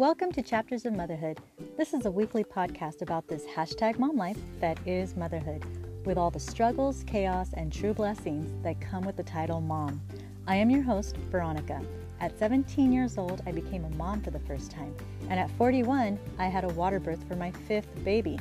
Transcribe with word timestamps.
Welcome 0.00 0.32
to 0.32 0.40
Chapters 0.40 0.86
of 0.86 0.94
Motherhood. 0.94 1.40
This 1.76 1.92
is 1.92 2.06
a 2.06 2.10
weekly 2.10 2.42
podcast 2.42 3.02
about 3.02 3.28
this 3.28 3.44
hashtag 3.44 3.98
mom 3.98 4.16
life 4.16 4.38
that 4.58 4.78
is 4.86 5.14
motherhood, 5.14 5.62
with 6.06 6.16
all 6.16 6.30
the 6.30 6.40
struggles, 6.40 7.04
chaos, 7.06 7.50
and 7.52 7.70
true 7.70 7.92
blessings 7.92 8.50
that 8.62 8.80
come 8.80 9.04
with 9.04 9.18
the 9.18 9.22
title 9.22 9.60
mom. 9.60 10.00
I 10.46 10.56
am 10.56 10.70
your 10.70 10.80
host, 10.80 11.18
Veronica. 11.30 11.82
At 12.18 12.38
17 12.38 12.90
years 12.90 13.18
old, 13.18 13.42
I 13.44 13.52
became 13.52 13.84
a 13.84 13.90
mom 13.90 14.22
for 14.22 14.30
the 14.30 14.38
first 14.38 14.70
time, 14.70 14.94
and 15.28 15.38
at 15.38 15.50
41, 15.58 16.18
I 16.38 16.46
had 16.46 16.64
a 16.64 16.68
water 16.68 16.98
birth 16.98 17.22
for 17.28 17.36
my 17.36 17.50
fifth 17.50 18.02
baby. 18.02 18.38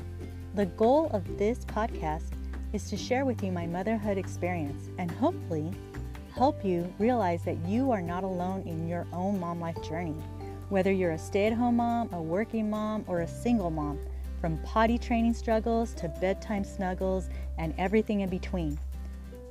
The 0.56 0.68
goal 0.68 1.10
of 1.12 1.38
this 1.38 1.66
podcast 1.66 2.32
is 2.72 2.90
to 2.90 2.96
share 2.96 3.26
with 3.26 3.44
you 3.44 3.52
my 3.52 3.68
motherhood 3.68 4.18
experience 4.18 4.88
and 4.98 5.12
hopefully 5.12 5.74
help 6.34 6.64
you 6.64 6.94
realize 7.00 7.44
that 7.44 7.58
you 7.66 7.92
are 7.92 8.02
not 8.02 8.24
alone 8.24 8.62
in 8.66 8.88
your 8.88 9.06
own 9.12 9.38
mom 9.42 9.60
life 9.60 9.84
journey. 9.84 10.16
Whether 10.70 10.92
you're 10.92 11.14
a 11.14 11.18
stay 11.18 11.48
at 11.48 11.54
home 11.54 11.78
mom, 11.78 12.10
a 12.14 12.22
working 12.22 12.70
mom, 12.70 13.04
or 13.08 13.22
a 13.22 13.28
single 13.28 13.72
mom, 13.72 14.00
from 14.40 14.60
potty 14.60 15.00
training 15.00 15.34
struggles 15.34 15.96
to 15.96 16.10
bedtime 16.22 16.64
snuggles 16.64 17.28
and 17.58 17.74
everything 17.80 18.20
in 18.20 18.30
between. 18.30 18.78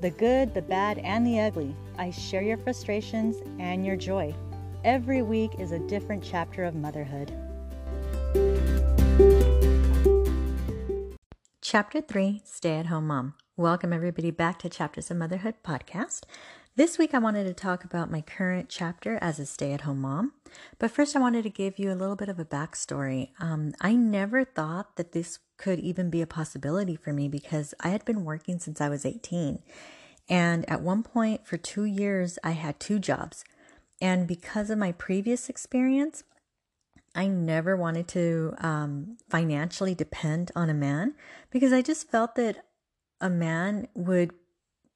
The 0.00 0.10
good, 0.10 0.54
the 0.54 0.62
bad, 0.62 0.98
and 0.98 1.26
the 1.26 1.40
ugly. 1.40 1.74
I 1.98 2.12
share 2.12 2.42
your 2.42 2.56
frustrations 2.56 3.36
and 3.58 3.84
your 3.84 3.96
joy. 3.96 4.32
Every 4.84 5.22
week 5.22 5.50
is 5.58 5.72
a 5.72 5.80
different 5.80 6.22
chapter 6.22 6.62
of 6.62 6.76
motherhood. 6.76 7.32
Chapter 11.60 12.00
3 12.00 12.42
Stay 12.44 12.76
at 12.76 12.86
Home 12.86 13.08
Mom. 13.08 13.34
Welcome, 13.56 13.92
everybody, 13.92 14.30
back 14.30 14.60
to 14.60 14.68
Chapters 14.68 15.10
of 15.10 15.16
Motherhood 15.16 15.56
podcast. 15.64 16.20
This 16.78 16.96
week, 16.96 17.12
I 17.12 17.18
wanted 17.18 17.42
to 17.42 17.54
talk 17.54 17.82
about 17.82 18.08
my 18.08 18.20
current 18.20 18.68
chapter 18.68 19.18
as 19.20 19.40
a 19.40 19.46
stay 19.46 19.72
at 19.72 19.80
home 19.80 20.00
mom. 20.00 20.34
But 20.78 20.92
first, 20.92 21.16
I 21.16 21.18
wanted 21.18 21.42
to 21.42 21.50
give 21.50 21.76
you 21.76 21.90
a 21.90 21.98
little 21.98 22.14
bit 22.14 22.28
of 22.28 22.38
a 22.38 22.44
backstory. 22.44 23.30
Um, 23.40 23.74
I 23.80 23.96
never 23.96 24.44
thought 24.44 24.94
that 24.94 25.10
this 25.10 25.40
could 25.56 25.80
even 25.80 26.08
be 26.08 26.22
a 26.22 26.26
possibility 26.28 26.94
for 26.94 27.12
me 27.12 27.26
because 27.26 27.74
I 27.80 27.88
had 27.88 28.04
been 28.04 28.24
working 28.24 28.60
since 28.60 28.80
I 28.80 28.88
was 28.88 29.04
18. 29.04 29.58
And 30.28 30.70
at 30.70 30.80
one 30.80 31.02
point, 31.02 31.48
for 31.48 31.56
two 31.56 31.82
years, 31.82 32.38
I 32.44 32.52
had 32.52 32.78
two 32.78 33.00
jobs. 33.00 33.44
And 34.00 34.28
because 34.28 34.70
of 34.70 34.78
my 34.78 34.92
previous 34.92 35.48
experience, 35.48 36.22
I 37.12 37.26
never 37.26 37.76
wanted 37.76 38.06
to 38.10 38.54
um, 38.58 39.16
financially 39.28 39.96
depend 39.96 40.52
on 40.54 40.70
a 40.70 40.74
man 40.74 41.16
because 41.50 41.72
I 41.72 41.82
just 41.82 42.08
felt 42.08 42.36
that 42.36 42.66
a 43.20 43.28
man 43.28 43.88
would 43.96 44.30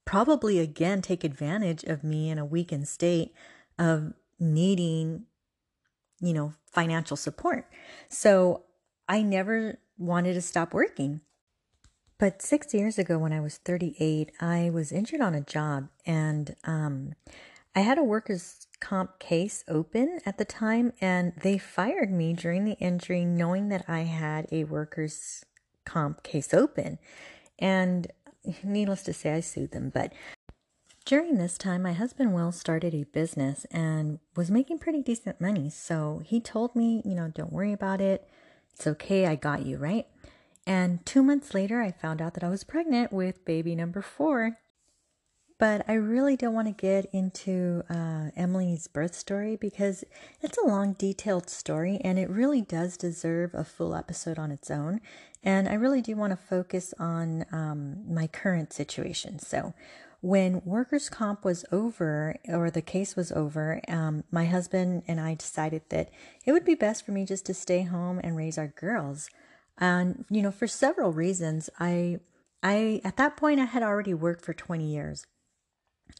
probably 0.05 0.59
again 0.59 1.03
take 1.03 1.25
advantage 1.25 1.85
of 1.85 2.05
me 2.05 2.31
in 2.31 2.39
a 2.39 2.45
weakened 2.45 2.89
state 2.89 3.33
of 3.79 4.13
needing, 4.39 5.25
you 6.21 6.33
know, 6.33 6.55
financial 6.67 7.17
support. 7.17 7.67
So 8.09 8.63
I 9.09 9.23
never 9.23 9.79
wanted 9.99 10.35
to 10.35 10.41
stop 10.43 10.75
working. 10.75 11.21
But 12.19 12.41
six 12.41 12.73
years 12.73 12.99
ago, 12.99 13.19
when 13.19 13.33
I 13.33 13.41
was 13.41 13.57
38, 13.59 14.31
I 14.41 14.71
was 14.71 14.93
injured 14.93 15.21
on 15.21 15.35
a 15.35 15.41
job 15.41 15.89
and 16.07 16.55
um, 16.65 17.15
I 17.75 17.81
had 17.81 17.99
a 17.99 18.05
workers' 18.05 18.67
comp 18.81 19.19
case 19.19 19.65
open 19.67 20.21
at 20.27 20.37
the 20.37 20.45
time, 20.45 20.93
and 21.01 21.33
they 21.41 21.57
fired 21.57 22.11
me 22.11 22.35
during 22.35 22.65
the 22.65 22.77
injury, 22.79 23.25
knowing 23.25 23.71
that 23.71 23.87
I 23.89 24.01
had 24.01 24.47
a 24.53 24.65
workers' 24.65 25.47
comp 25.87 26.23
case 26.23 26.53
open. 26.53 26.99
And 27.59 28.09
needless 28.63 29.03
to 29.05 29.13
say, 29.13 29.33
I 29.33 29.41
sued 29.41 29.73
them. 29.73 29.91
But 29.93 30.13
during 31.05 31.37
this 31.37 31.59
time, 31.59 31.83
my 31.83 31.93
husband 31.93 32.33
Will 32.33 32.53
started 32.53 32.95
a 32.95 33.05
business 33.05 33.67
and 33.71 34.21
was 34.37 34.51
making 34.51 34.79
pretty 34.79 35.03
decent 35.03 35.41
money. 35.41 35.69
So 35.71 36.23
he 36.25 36.41
told 36.41 36.77
me, 36.77 37.03
you 37.05 37.15
know, 37.15 37.29
don't 37.29 37.53
worry 37.53 37.73
about 37.73 38.01
it. 38.01 38.29
It's 38.75 38.87
okay. 38.87 39.27
I 39.27 39.35
got 39.35 39.67
you, 39.67 39.77
right? 39.77 40.07
And 40.67 41.05
two 41.05 41.23
months 41.23 41.55
later, 41.55 41.81
I 41.83 41.91
found 41.91 42.23
out 42.23 42.35
that 42.35 42.45
I 42.45 42.49
was 42.49 42.63
pregnant 42.63 43.13
with 43.13 43.45
baby 43.45 43.75
number 43.75 44.01
four. 44.01 44.59
But 45.63 45.85
I 45.87 45.93
really 45.93 46.37
don't 46.37 46.55
want 46.55 46.67
to 46.67 46.73
get 46.73 47.09
into 47.13 47.85
uh, 47.89 48.31
Emily's 48.37 48.89
birth 48.89 49.15
story 49.15 49.55
because 49.55 50.03
it's 50.41 50.59
a 50.59 50.67
long, 50.67 50.95
detailed 50.95 51.49
story 51.49 52.01
and 52.03 52.19
it 52.19 52.29
really 52.29 52.63
does 52.63 52.97
deserve 52.97 53.55
a 53.55 53.63
full 53.63 53.95
episode 53.95 54.41
on 54.41 54.51
its 54.51 54.73
own. 54.73 55.01
And 55.41 55.69
I 55.69 55.75
really 55.75 56.03
do 56.03 56.17
want 56.17 56.33
to 56.33 56.37
focus 56.37 56.93
on 56.99 57.47
um, 57.53 58.13
my 58.13 58.27
current 58.27 58.73
situation. 58.73 59.39
So, 59.39 59.73
when 60.21 60.63
workers' 60.65 61.09
comp 61.09 61.45
was 61.45 61.65
over 61.71 62.35
or 62.49 62.69
the 62.69 62.83
case 62.83 63.15
was 63.15 63.31
over, 63.31 63.81
um, 63.87 64.25
my 64.33 64.47
husband 64.47 65.05
and 65.07 65.21
I 65.21 65.35
decided 65.35 65.83
that 65.91 66.11
it 66.45 66.51
would 66.51 66.65
be 66.65 66.75
best 66.75 67.07
for 67.07 67.13
me 67.13 67.25
just 67.25 67.47
to 67.47 67.55
stay 67.55 67.83
home 67.83 68.21
and 68.25 68.37
raise 68.37 68.59
our 68.59 68.67
girls. 68.67 69.31
And, 69.79 70.25
you 70.29 70.43
know, 70.43 70.51
for 70.51 70.67
several 70.67 71.13
reasons, 71.13 71.71
I, 71.79 72.19
I, 72.65 73.01
at 73.05 73.17
that 73.19 73.37
point, 73.37 73.61
I 73.61 73.67
had 73.67 73.85
already 73.85 74.13
worked 74.13 74.45
for 74.45 74.55
20 74.55 74.85
years 74.85 75.25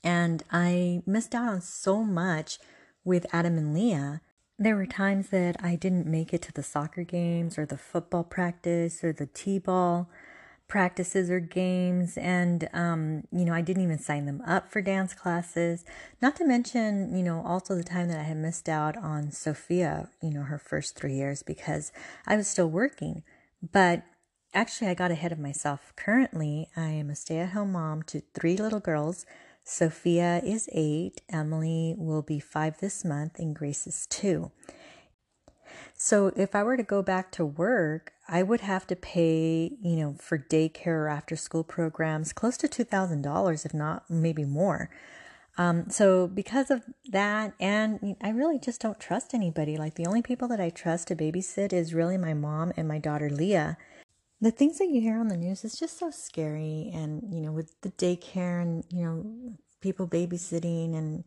and 0.03 0.43
I 0.51 1.03
missed 1.07 1.35
out 1.35 1.49
on 1.49 1.61
so 1.61 2.03
much 2.03 2.59
with 3.05 3.27
Adam 3.33 3.59
and 3.59 3.75
Leah 3.75 4.21
there 4.63 4.77
were 4.77 4.87
times 4.87 5.31
that 5.31 5.57
I 5.63 5.75
didn't 5.75 6.07
make 6.07 6.33
it 6.33 6.43
to 6.43 6.53
the 6.53 6.63
soccer 6.63 7.03
games 7.03 7.59
or 7.59 7.67
the 7.67 7.79
football 7.79 8.23
practice 8.23 9.03
or 9.03 9.13
the 9.13 9.27
t 9.27 9.59
ball 9.59 10.09
practices 10.69 11.31
or 11.31 11.41
games. 11.41 12.17
And, 12.17 12.69
um, 12.73 13.25
you 13.33 13.45
know, 13.45 13.53
I 13.53 13.61
didn't 13.61 13.83
even 13.83 13.99
sign 13.99 14.27
them 14.27 14.41
up 14.47 14.71
for 14.71 14.81
dance 14.81 15.15
classes. 15.15 15.85
Not 16.21 16.37
to 16.37 16.47
mention, 16.47 17.15
you 17.15 17.23
know, 17.23 17.43
also 17.45 17.75
the 17.75 17.83
time 17.83 18.09
that 18.09 18.19
I 18.19 18.23
had 18.23 18.37
missed 18.37 18.69
out 18.69 18.97
on 18.97 19.33
Sophia, 19.33 20.09
you 20.23 20.31
know, 20.31 20.43
her 20.43 20.59
first 20.59 20.97
three 20.97 21.15
years 21.15 21.43
because 21.43 21.93
I 22.27 22.37
was 22.37 22.47
still 22.47 22.69
working. 22.69 23.23
But 23.73 24.05
actually, 24.55 24.89
I 24.89 24.95
got 24.95 25.11
ahead 25.11 25.33
of 25.33 25.39
myself. 25.39 25.93
Currently, 25.97 26.69
I 26.77 26.89
am 26.89 27.11
a 27.11 27.17
stay 27.17 27.39
at 27.39 27.51
home 27.51 27.73
mom 27.73 28.03
to 28.05 28.23
three 28.33 28.57
little 28.57 28.81
girls 28.81 29.27
Sophia 29.65 30.41
is 30.45 30.69
eight, 30.73 31.23
Emily 31.29 31.95
will 31.97 32.23
be 32.23 32.41
five 32.41 32.79
this 32.79 33.05
month, 33.05 33.39
and 33.39 33.55
Grace 33.55 33.87
is 33.87 34.07
two. 34.07 34.51
So 35.95 36.33
if 36.37 36.55
I 36.55 36.63
were 36.63 36.77
to 36.77 36.83
go 36.83 37.03
back 37.03 37.31
to 37.33 37.45
work, 37.45 38.13
I 38.29 38.43
would 38.43 38.61
have 38.61 38.87
to 38.89 38.97
pay, 38.97 39.71
you 39.83 39.97
know, 39.97 40.17
for 40.19 40.39
daycare 40.39 41.05
or 41.05 41.09
after 41.09 41.37
school 41.37 41.65
programs 41.65 42.33
close 42.33 42.57
to 42.59 42.69
$2,000, 42.69 43.65
if 43.65 43.73
not 43.73 44.11
maybe 44.11 44.45
more. 44.45 44.91
Um, 45.59 45.91
so 45.91 46.27
because 46.29 46.71
of 46.71 46.83
that, 47.11 47.53
and 47.61 48.17
I 48.23 48.31
really 48.31 48.59
just 48.59 48.81
don't 48.81 48.99
trust 48.99 49.35
anybody. 49.35 49.77
Like 49.77 49.95
the 49.95 50.07
only 50.07 50.23
people 50.23 50.49
that 50.49 50.61
I 50.61 50.71
trust 50.71 51.09
to 51.09 51.17
babysit 51.17 51.73
is 51.73 51.95
really 51.95 52.17
my 52.17 52.35
mom 52.35 52.73
and 52.77 52.89
my 52.89 52.99
daughter 52.99 53.29
Leah 53.29 53.77
the 54.43 54.51
things 54.51 54.79
that 54.79 54.89
you 54.89 55.01
hear 55.01 55.19
on 55.19 55.29
the 55.29 55.37
news 55.37 55.65
is 55.65 55.79
just 55.79 55.99
so 55.99 56.11
scary. 56.11 56.91
And 56.93 57.33
you 57.33 57.41
know 57.41 57.53
with 57.53 57.81
the 57.81 57.91
daycare 57.93 58.61
and 58.61 58.85
you 58.91 59.05
know 59.05 59.57
people 59.81 60.07
babysitting 60.07 60.97
and 60.97 61.25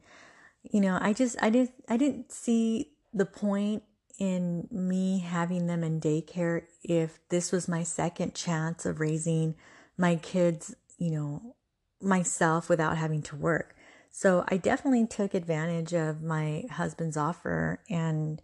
you 0.64 0.80
know 0.80 0.98
i 1.02 1.12
just 1.12 1.36
i 1.42 1.50
didn't 1.50 1.74
i 1.90 1.98
didn't 1.98 2.32
see 2.32 2.90
the 3.14 3.26
point 3.26 3.84
in 4.18 4.68
me 4.72 5.20
having 5.20 5.68
them 5.68 5.84
in 5.84 6.00
daycare 6.00 6.64
if 6.82 7.20
this 7.30 7.52
was 7.52 7.68
my 7.68 7.84
second 7.84 8.34
chance 8.34 8.86
of 8.86 9.02
raising 9.02 9.56
my 9.98 10.16
kids 10.16 10.74
you 10.98 11.12
know 11.12 11.56
myself 12.02 12.70
without 12.70 12.98
having 12.98 13.22
to 13.22 13.36
work. 13.36 13.76
So 14.12 14.46
i 14.48 14.58
definitely 14.58 15.08
took 15.08 15.34
advantage 15.34 15.94
of 15.94 16.22
my 16.22 16.64
husband's 16.72 17.18
offer 17.18 17.80
and 17.90 18.42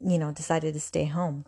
you 0.00 0.18
know 0.18 0.32
decided 0.32 0.72
to 0.74 0.80
stay 0.80 1.04
home. 1.04 1.44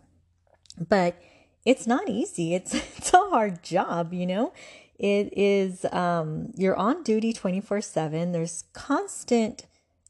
But 0.77 1.19
it's 1.65 1.87
not 1.87 2.09
easy. 2.09 2.53
It's 2.55 2.73
it's 2.73 3.13
a 3.13 3.29
hard 3.29 3.63
job, 3.63 4.13
you 4.13 4.25
know. 4.25 4.53
It 4.97 5.35
is 5.37 5.85
um 5.91 6.51
you're 6.55 6.75
on 6.75 7.03
duty 7.03 7.33
24/7. 7.33 8.31
There's 8.33 8.65
constant 8.73 9.65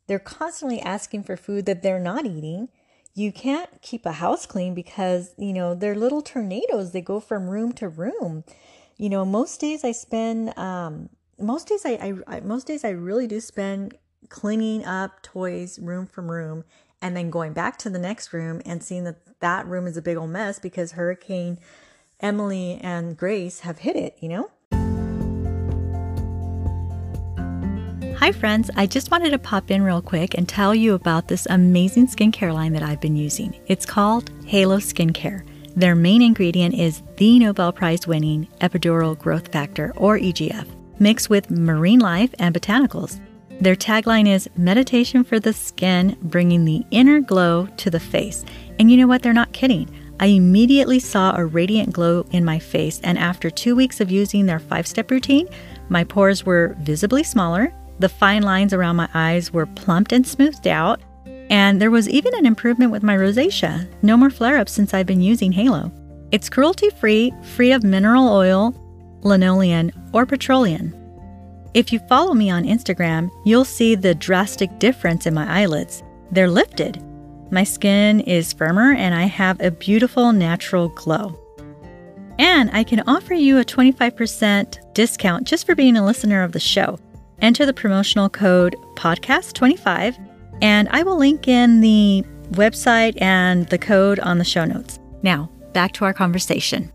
they're 0.07 0.19
constantly 0.19 0.81
asking 0.81 1.23
for 1.23 1.37
food 1.37 1.65
that 1.67 1.83
they're 1.83 1.99
not 1.99 2.25
eating. 2.25 2.69
You 3.13 3.31
can't 3.31 3.69
keep 3.81 4.05
a 4.05 4.13
house 4.13 4.45
clean 4.45 4.73
because, 4.73 5.33
you 5.37 5.53
know, 5.53 5.73
they're 5.75 5.95
little 5.95 6.21
tornadoes. 6.21 6.91
They 6.91 7.01
go 7.01 7.19
from 7.19 7.49
room 7.49 7.71
to 7.73 7.87
room. 7.87 8.43
You 8.97 9.09
know, 9.09 9.23
most 9.25 9.61
days 9.61 9.83
I 9.83 9.91
spend 9.93 10.57
um 10.57 11.09
most 11.39 11.67
days 11.67 11.85
I, 11.85 11.91
I, 11.91 12.37
I 12.37 12.39
most 12.41 12.67
days 12.67 12.83
I 12.83 12.89
really 12.89 13.27
do 13.27 13.39
spend 13.39 13.97
cleaning 14.29 14.85
up 14.85 15.21
toys 15.23 15.79
room 15.79 16.05
from 16.05 16.29
room 16.29 16.63
and 17.01 17.17
then 17.17 17.29
going 17.29 17.53
back 17.53 17.77
to 17.79 17.89
the 17.89 17.99
next 17.99 18.31
room 18.31 18.61
and 18.65 18.83
seeing 18.83 19.03
that 19.05 19.39
that 19.39 19.65
room 19.65 19.87
is 19.87 19.97
a 19.97 20.01
big 20.01 20.17
old 20.17 20.29
mess 20.29 20.59
because 20.59 20.93
Hurricane 20.93 21.57
Emily 22.19 22.79
and 22.81 23.17
Grace 23.17 23.61
have 23.61 23.79
hit 23.79 23.95
it, 23.95 24.17
you 24.19 24.29
know? 24.29 24.51
Hi, 28.19 28.31
friends. 28.31 28.69
I 28.75 28.85
just 28.85 29.09
wanted 29.09 29.31
to 29.31 29.39
pop 29.39 29.71
in 29.71 29.81
real 29.81 30.01
quick 30.01 30.35
and 30.35 30.47
tell 30.47 30.75
you 30.75 30.93
about 30.93 31.27
this 31.27 31.47
amazing 31.49 32.05
skincare 32.05 32.53
line 32.53 32.73
that 32.73 32.83
I've 32.83 33.01
been 33.01 33.15
using. 33.15 33.59
It's 33.65 33.85
called 33.85 34.31
Heilo 34.43 34.77
Skincare. 34.79 35.43
Their 35.75 35.95
main 35.95 36.21
ingredient 36.21 36.75
is 36.75 37.01
the 37.17 37.39
Nobel 37.39 37.71
Prize 37.71 38.05
winning 38.05 38.47
epidermal 38.59 39.17
growth 39.17 39.47
factor, 39.47 39.91
or 39.95 40.19
EGF, 40.19 40.67
mixed 40.99 41.31
with 41.31 41.49
marine 41.49 41.99
life 41.99 42.35
and 42.37 42.53
botanicals. 42.53 43.19
Their 43.61 43.75
tagline 43.75 44.27
is 44.27 44.49
Meditation 44.57 45.23
for 45.23 45.39
the 45.39 45.53
Skin, 45.53 46.17
bringing 46.23 46.65
the 46.65 46.83
inner 46.89 47.19
glow 47.19 47.67
to 47.77 47.91
the 47.91 47.99
face. 47.99 48.43
And 48.79 48.89
you 48.89 48.97
know 48.97 49.05
what? 49.05 49.21
They're 49.21 49.33
not 49.33 49.53
kidding. 49.53 49.87
I 50.19 50.25
immediately 50.25 50.97
saw 50.97 51.35
a 51.35 51.45
radiant 51.45 51.93
glow 51.93 52.25
in 52.31 52.43
my 52.43 52.57
face, 52.57 52.99
and 53.03 53.19
after 53.19 53.51
two 53.51 53.75
weeks 53.75 54.01
of 54.01 54.09
using 54.09 54.47
their 54.47 54.57
five 54.57 54.87
step 54.87 55.11
routine, 55.11 55.47
my 55.89 56.03
pores 56.03 56.43
were 56.43 56.75
visibly 56.79 57.21
smaller, 57.21 57.71
the 57.99 58.09
fine 58.09 58.41
lines 58.41 58.73
around 58.73 58.95
my 58.95 59.09
eyes 59.13 59.53
were 59.53 59.67
plumped 59.67 60.11
and 60.11 60.25
smoothed 60.25 60.65
out, 60.67 60.99
and 61.51 61.79
there 61.79 61.91
was 61.91 62.09
even 62.09 62.33
an 62.33 62.47
improvement 62.47 62.91
with 62.91 63.03
my 63.03 63.15
rosacea. 63.15 63.87
No 64.01 64.17
more 64.17 64.31
flare 64.31 64.57
ups 64.57 64.71
since 64.71 64.95
I've 64.95 65.05
been 65.05 65.21
using 65.21 65.53
Heilo. 65.53 65.91
It's 66.31 66.49
cruelty 66.49 66.89
free, 66.89 67.31
free 67.43 67.73
of 67.73 67.83
mineral 67.83 68.27
oil, 68.27 68.73
lanolin, 69.21 69.91
or 70.13 70.25
petroleum. 70.25 70.95
If 71.73 71.93
you 71.93 71.99
follow 71.99 72.33
me 72.33 72.49
on 72.49 72.65
Instagram, 72.65 73.31
you'll 73.45 73.63
see 73.63 73.95
the 73.95 74.13
drastic 74.13 74.77
difference 74.77 75.25
in 75.25 75.33
my 75.33 75.61
eyelids. 75.61 76.03
They're 76.29 76.49
lifted. 76.49 77.01
My 77.49 77.63
skin 77.63 78.19
is 78.21 78.51
firmer 78.51 78.93
and 78.93 79.15
I 79.15 79.23
have 79.23 79.59
a 79.61 79.71
beautiful 79.71 80.33
natural 80.33 80.89
glow. 80.89 81.39
And 82.37 82.69
I 82.73 82.83
can 82.83 83.03
offer 83.07 83.33
you 83.33 83.59
a 83.59 83.63
25% 83.63 84.93
discount 84.93 85.47
just 85.47 85.65
for 85.65 85.73
being 85.73 85.95
a 85.95 86.05
listener 86.05 86.43
of 86.43 86.51
the 86.51 86.59
show. 86.59 86.99
Enter 87.39 87.65
the 87.65 87.73
promotional 87.73 88.29
code 88.29 88.75
podcast25 88.95 90.17
and 90.61 90.89
I 90.89 91.03
will 91.03 91.17
link 91.17 91.47
in 91.47 91.79
the 91.79 92.25
website 92.51 93.19
and 93.21 93.67
the 93.69 93.77
code 93.77 94.19
on 94.19 94.39
the 94.39 94.43
show 94.43 94.65
notes. 94.65 94.99
Now, 95.23 95.49
back 95.71 95.93
to 95.93 96.05
our 96.05 96.13
conversation. 96.13 96.91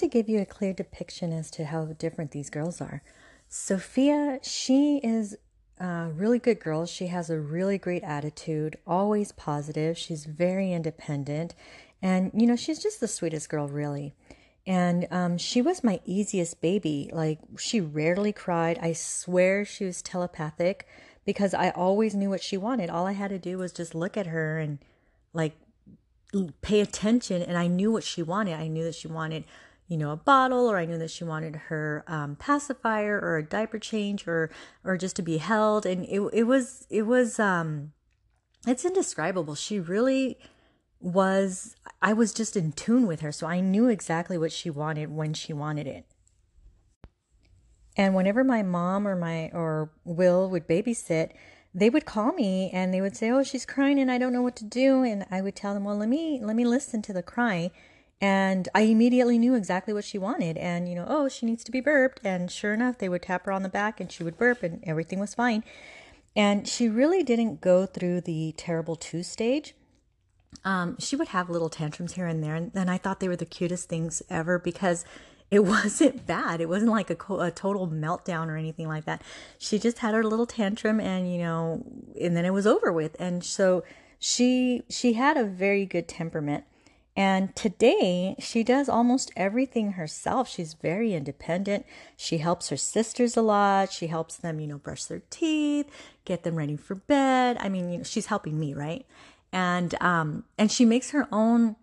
To 0.00 0.08
give 0.08 0.28
you 0.28 0.40
a 0.40 0.46
clear 0.46 0.72
depiction 0.72 1.32
as 1.32 1.50
to 1.52 1.66
how 1.66 1.84
different 1.86 2.32
these 2.32 2.50
girls 2.50 2.80
are. 2.80 3.02
Sophia, 3.48 4.38
she 4.42 4.98
is 4.98 5.36
a 5.78 6.10
really 6.14 6.38
good 6.38 6.60
girl. 6.60 6.86
She 6.86 7.06
has 7.06 7.30
a 7.30 7.40
really 7.40 7.78
great 7.78 8.02
attitude, 8.02 8.76
always 8.86 9.32
positive. 9.32 9.96
She's 9.96 10.26
very 10.26 10.72
independent. 10.72 11.54
And, 12.02 12.30
you 12.34 12.46
know, 12.46 12.56
she's 12.56 12.82
just 12.82 13.00
the 13.00 13.08
sweetest 13.08 13.48
girl, 13.48 13.66
really. 13.66 14.14
And 14.66 15.08
um, 15.10 15.38
she 15.38 15.62
was 15.62 15.82
my 15.82 16.00
easiest 16.04 16.60
baby. 16.60 17.10
Like, 17.12 17.38
she 17.58 17.80
rarely 17.80 18.32
cried. 18.32 18.78
I 18.80 18.92
swear 18.92 19.64
she 19.64 19.84
was 19.84 20.02
telepathic 20.02 20.86
because 21.24 21.54
I 21.54 21.70
always 21.70 22.14
knew 22.14 22.30
what 22.30 22.42
she 22.42 22.56
wanted. 22.56 22.90
All 22.90 23.06
I 23.06 23.12
had 23.12 23.30
to 23.30 23.38
do 23.38 23.58
was 23.58 23.72
just 23.72 23.94
look 23.94 24.16
at 24.16 24.26
her 24.26 24.58
and, 24.58 24.78
like, 25.32 25.54
pay 26.60 26.80
attention. 26.80 27.42
And 27.42 27.56
I 27.56 27.66
knew 27.66 27.90
what 27.90 28.04
she 28.04 28.22
wanted. 28.22 28.54
I 28.54 28.68
knew 28.68 28.84
that 28.84 28.94
she 28.94 29.08
wanted, 29.08 29.44
you 29.90 29.98
know, 29.98 30.12
a 30.12 30.16
bottle, 30.16 30.70
or 30.70 30.78
I 30.78 30.84
knew 30.84 30.98
that 30.98 31.10
she 31.10 31.24
wanted 31.24 31.56
her 31.56 32.04
um, 32.06 32.36
pacifier 32.36 33.18
or 33.18 33.38
a 33.38 33.42
diaper 33.42 33.78
change 33.80 34.26
or, 34.28 34.48
or 34.84 34.96
just 34.96 35.16
to 35.16 35.22
be 35.22 35.38
held. 35.38 35.84
And 35.84 36.06
it, 36.06 36.20
it 36.32 36.44
was, 36.44 36.86
it 36.88 37.02
was, 37.02 37.40
um, 37.40 37.92
it's 38.68 38.84
indescribable. 38.84 39.56
She 39.56 39.80
really 39.80 40.38
was 41.00 41.74
I 42.02 42.12
was 42.12 42.32
just 42.32 42.56
in 42.56 42.72
tune 42.72 43.06
with 43.06 43.20
her, 43.20 43.32
so 43.32 43.46
I 43.46 43.60
knew 43.60 43.88
exactly 43.88 44.38
what 44.38 44.52
she 44.52 44.70
wanted 44.70 45.10
when 45.10 45.34
she 45.34 45.52
wanted 45.52 45.86
it. 45.86 46.06
And 47.96 48.14
whenever 48.14 48.44
my 48.44 48.62
mom 48.62 49.08
or 49.08 49.16
my 49.16 49.50
or 49.52 49.90
Will 50.04 50.48
would 50.50 50.68
babysit, 50.68 51.30
they 51.74 51.90
would 51.90 52.04
call 52.04 52.32
me 52.32 52.70
and 52.72 52.92
they 52.92 53.00
would 53.00 53.16
say, 53.16 53.30
"Oh, 53.30 53.42
she's 53.42 53.66
crying 53.66 53.98
and 53.98 54.10
I 54.10 54.18
don't 54.18 54.32
know 54.32 54.42
what 54.42 54.56
to 54.56 54.64
do." 54.64 55.02
And 55.02 55.26
I 55.30 55.40
would 55.40 55.56
tell 55.56 55.74
them, 55.74 55.84
"Well, 55.84 55.96
let 55.96 56.08
me 56.08 56.38
let 56.42 56.54
me 56.54 56.64
listen 56.64 57.02
to 57.02 57.12
the 57.12 57.22
cry." 57.22 57.70
And 58.20 58.68
I 58.74 58.82
immediately 58.82 59.38
knew 59.38 59.54
exactly 59.54 59.94
what 59.94 60.04
she 60.04 60.18
wanted. 60.18 60.58
And, 60.58 60.88
you 60.88 60.94
know, 60.94 61.06
oh, 61.08 61.28
she 61.28 61.46
needs 61.46 61.64
to 61.64 61.72
be 61.72 61.80
burped. 61.80 62.20
And 62.24 62.50
sure 62.50 62.74
enough, 62.74 62.98
they 62.98 63.08
would 63.08 63.22
tap 63.22 63.46
her 63.46 63.52
on 63.52 63.62
the 63.62 63.68
back 63.68 63.98
and 63.98 64.12
she 64.12 64.22
would 64.22 64.36
burp 64.36 64.62
and 64.62 64.82
everything 64.86 65.18
was 65.18 65.34
fine. 65.34 65.64
And 66.36 66.68
she 66.68 66.88
really 66.88 67.22
didn't 67.22 67.60
go 67.60 67.86
through 67.86 68.20
the 68.22 68.52
terrible 68.56 68.94
two 68.94 69.22
stage 69.22 69.74
um, 70.64 70.96
she 70.98 71.16
would 71.16 71.28
have 71.28 71.48
little 71.48 71.68
tantrums 71.68 72.14
here 72.14 72.26
and 72.26 72.42
there, 72.42 72.54
and, 72.54 72.70
and 72.74 72.90
I 72.90 72.98
thought 72.98 73.20
they 73.20 73.28
were 73.28 73.36
the 73.36 73.46
cutest 73.46 73.88
things 73.88 74.22
ever 74.28 74.58
because 74.58 75.04
it 75.50 75.60
wasn't 75.64 76.26
bad. 76.26 76.60
It 76.60 76.68
wasn't 76.68 76.90
like 76.90 77.10
a, 77.10 77.34
a, 77.34 77.50
total 77.50 77.88
meltdown 77.88 78.48
or 78.48 78.56
anything 78.56 78.88
like 78.88 79.04
that. 79.04 79.22
She 79.58 79.78
just 79.78 79.98
had 79.98 80.14
her 80.14 80.24
little 80.24 80.46
tantrum, 80.46 81.00
and 81.00 81.32
you 81.32 81.38
know, 81.38 81.84
and 82.20 82.36
then 82.36 82.44
it 82.44 82.52
was 82.52 82.66
over 82.66 82.92
with. 82.92 83.16
And 83.18 83.42
so 83.44 83.84
she 84.18 84.82
she 84.88 85.14
had 85.14 85.36
a 85.36 85.44
very 85.44 85.86
good 85.86 86.08
temperament. 86.08 86.64
And 87.20 87.54
today 87.54 88.36
she 88.38 88.62
does 88.62 88.88
almost 88.88 89.30
everything 89.36 89.92
herself. 89.92 90.48
She's 90.48 90.74
very 90.74 91.12
independent. 91.12 91.84
She 92.16 92.38
helps 92.38 92.70
her 92.70 92.76
sisters 92.78 93.36
a 93.36 93.42
lot. 93.42 93.92
She 93.92 94.06
helps 94.06 94.36
them, 94.36 94.60
you 94.60 94.66
know, 94.66 94.78
brush 94.78 95.04
their 95.04 95.22
teeth, 95.28 95.88
get 96.24 96.44
them 96.44 96.56
ready 96.56 96.76
for 96.76 96.94
bed. 96.94 97.58
I 97.60 97.68
mean, 97.68 97.90
you 97.92 97.98
know, 97.98 98.04
she's 98.04 98.26
helping 98.26 98.58
me, 98.58 98.72
right? 98.72 99.04
and 99.52 100.00
um 100.00 100.44
and 100.58 100.70
she 100.70 100.84
makes 100.84 101.10
her 101.10 101.28
own 101.32 101.76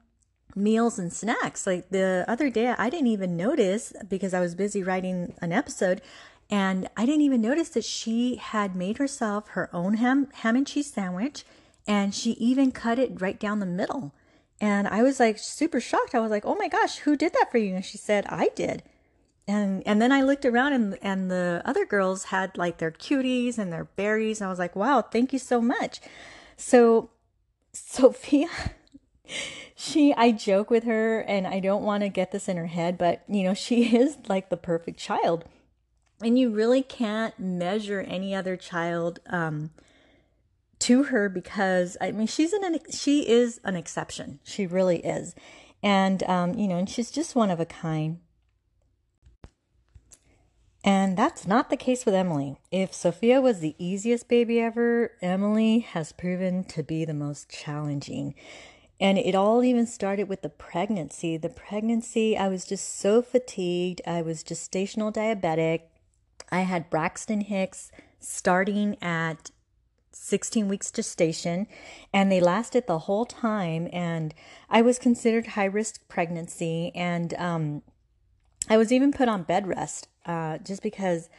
meals 0.55 0.97
and 0.97 1.11
snacks. 1.13 1.67
Like 1.67 1.89
the 1.89 2.25
other 2.27 2.49
day, 2.49 2.73
I 2.77 2.89
didn't 2.89 3.07
even 3.07 3.37
notice 3.37 3.93
because 4.07 4.33
I 4.33 4.39
was 4.39 4.55
busy 4.55 4.83
writing 4.83 5.35
an 5.41 5.51
episode, 5.51 6.01
and 6.49 6.89
I 6.97 7.05
didn't 7.05 7.21
even 7.21 7.41
notice 7.41 7.69
that 7.69 7.83
she 7.83 8.35
had 8.35 8.75
made 8.75 8.97
herself 8.97 9.49
her 9.49 9.69
own 9.73 9.95
ham 9.95 10.27
ham 10.35 10.55
and 10.55 10.65
cheese 10.65 10.91
sandwich, 10.91 11.43
and 11.85 12.13
she 12.13 12.31
even 12.31 12.71
cut 12.71 12.99
it 12.99 13.21
right 13.21 13.39
down 13.39 13.59
the 13.59 13.65
middle. 13.65 14.13
And 14.59 14.87
I 14.87 15.03
was 15.03 15.19
like 15.19 15.37
super 15.37 15.79
shocked. 15.79 16.15
I 16.15 16.19
was 16.19 16.31
like, 16.31 16.45
"Oh 16.45 16.55
my 16.55 16.67
gosh, 16.67 16.99
who 16.99 17.15
did 17.15 17.33
that 17.33 17.51
for 17.51 17.57
you?" 17.57 17.75
And 17.75 17.85
she 17.85 17.97
said, 17.97 18.25
"I 18.27 18.49
did." 18.55 18.83
And 19.47 19.83
and 19.85 20.01
then 20.01 20.11
I 20.11 20.21
looked 20.21 20.45
around 20.45 20.73
and 20.73 20.97
and 21.01 21.31
the 21.31 21.61
other 21.65 21.85
girls 21.85 22.25
had 22.25 22.57
like 22.57 22.79
their 22.79 22.91
cuties 22.91 23.57
and 23.57 23.71
their 23.71 23.85
berries. 23.85 24.41
And 24.41 24.47
I 24.47 24.49
was 24.49 24.59
like, 24.59 24.75
"Wow, 24.75 25.01
thank 25.01 25.31
you 25.31 25.39
so 25.39 25.61
much." 25.61 26.01
So 26.57 27.11
Sophia, 27.71 28.49
she, 29.75 30.13
I 30.15 30.31
joke 30.31 30.69
with 30.69 30.83
her 30.83 31.19
and 31.21 31.45
I 31.45 31.59
don't 31.59 31.83
want 31.83 32.01
to 32.01 32.09
get 32.09 32.31
this 32.31 32.49
in 32.49 32.57
her 32.57 32.67
head, 32.67 32.97
but 32.97 33.23
you 33.27 33.43
know, 33.43 33.53
she 33.53 33.95
is 33.97 34.17
like 34.27 34.49
the 34.49 34.57
perfect 34.57 34.99
child. 34.99 35.45
And 36.21 36.39
you 36.39 36.49
really 36.49 36.81
can't 36.81 37.37
measure 37.39 38.01
any 38.01 38.33
other 38.33 38.57
child 38.57 39.19
um, 39.27 39.69
to 40.79 41.03
her 41.03 41.29
because 41.29 41.97
I 41.99 42.11
mean 42.11 42.27
she's 42.27 42.53
an 42.53 42.79
she 42.91 43.27
is 43.27 43.59
an 43.63 43.75
exception. 43.75 44.39
She 44.43 44.67
really 44.67 44.99
is, 44.99 45.35
and 45.81 46.23
um, 46.23 46.53
you 46.53 46.67
know, 46.67 46.77
and 46.77 46.89
she's 46.89 47.11
just 47.11 47.35
one 47.35 47.51
of 47.51 47.59
a 47.59 47.65
kind. 47.65 48.19
And 50.83 51.17
that's 51.17 51.45
not 51.45 51.69
the 51.69 51.75
case 51.75 52.05
with 52.05 52.15
Emily. 52.15 52.61
If 52.71 52.93
Sophia 52.93 53.41
was 53.41 53.59
the 53.59 53.75
easiest 53.77 54.29
baby 54.29 54.61
ever, 54.61 55.11
Emily 55.21 55.79
has 55.79 56.13
proven 56.13 56.63
to 56.65 56.81
be 56.81 57.03
the 57.03 57.13
most 57.13 57.49
challenging. 57.49 58.35
And 58.99 59.17
it 59.17 59.35
all 59.35 59.63
even 59.63 59.85
started 59.85 60.29
with 60.29 60.43
the 60.43 60.49
pregnancy. 60.49 61.35
The 61.35 61.49
pregnancy, 61.49 62.37
I 62.37 62.47
was 62.47 62.63
just 62.63 62.97
so 62.97 63.21
fatigued. 63.21 64.01
I 64.07 64.21
was 64.21 64.43
gestational 64.43 65.13
diabetic. 65.13 65.81
I 66.51 66.61
had 66.61 66.89
Braxton 66.89 67.41
Hicks 67.41 67.91
starting 68.19 68.95
at 69.01 69.51
16 70.27 70.67
weeks 70.67 70.91
gestation 70.91 71.67
and 72.13 72.31
they 72.31 72.39
lasted 72.39 72.85
the 72.87 72.99
whole 72.99 73.25
time 73.25 73.87
and 73.91 74.33
i 74.69 74.81
was 74.81 74.99
considered 74.99 75.47
high 75.47 75.65
risk 75.65 76.07
pregnancy 76.07 76.91
and 76.93 77.33
um, 77.35 77.81
i 78.69 78.77
was 78.77 78.91
even 78.91 79.11
put 79.11 79.29
on 79.29 79.43
bed 79.43 79.67
rest 79.67 80.07
uh, 80.25 80.57
just 80.59 80.83
because 80.83 81.29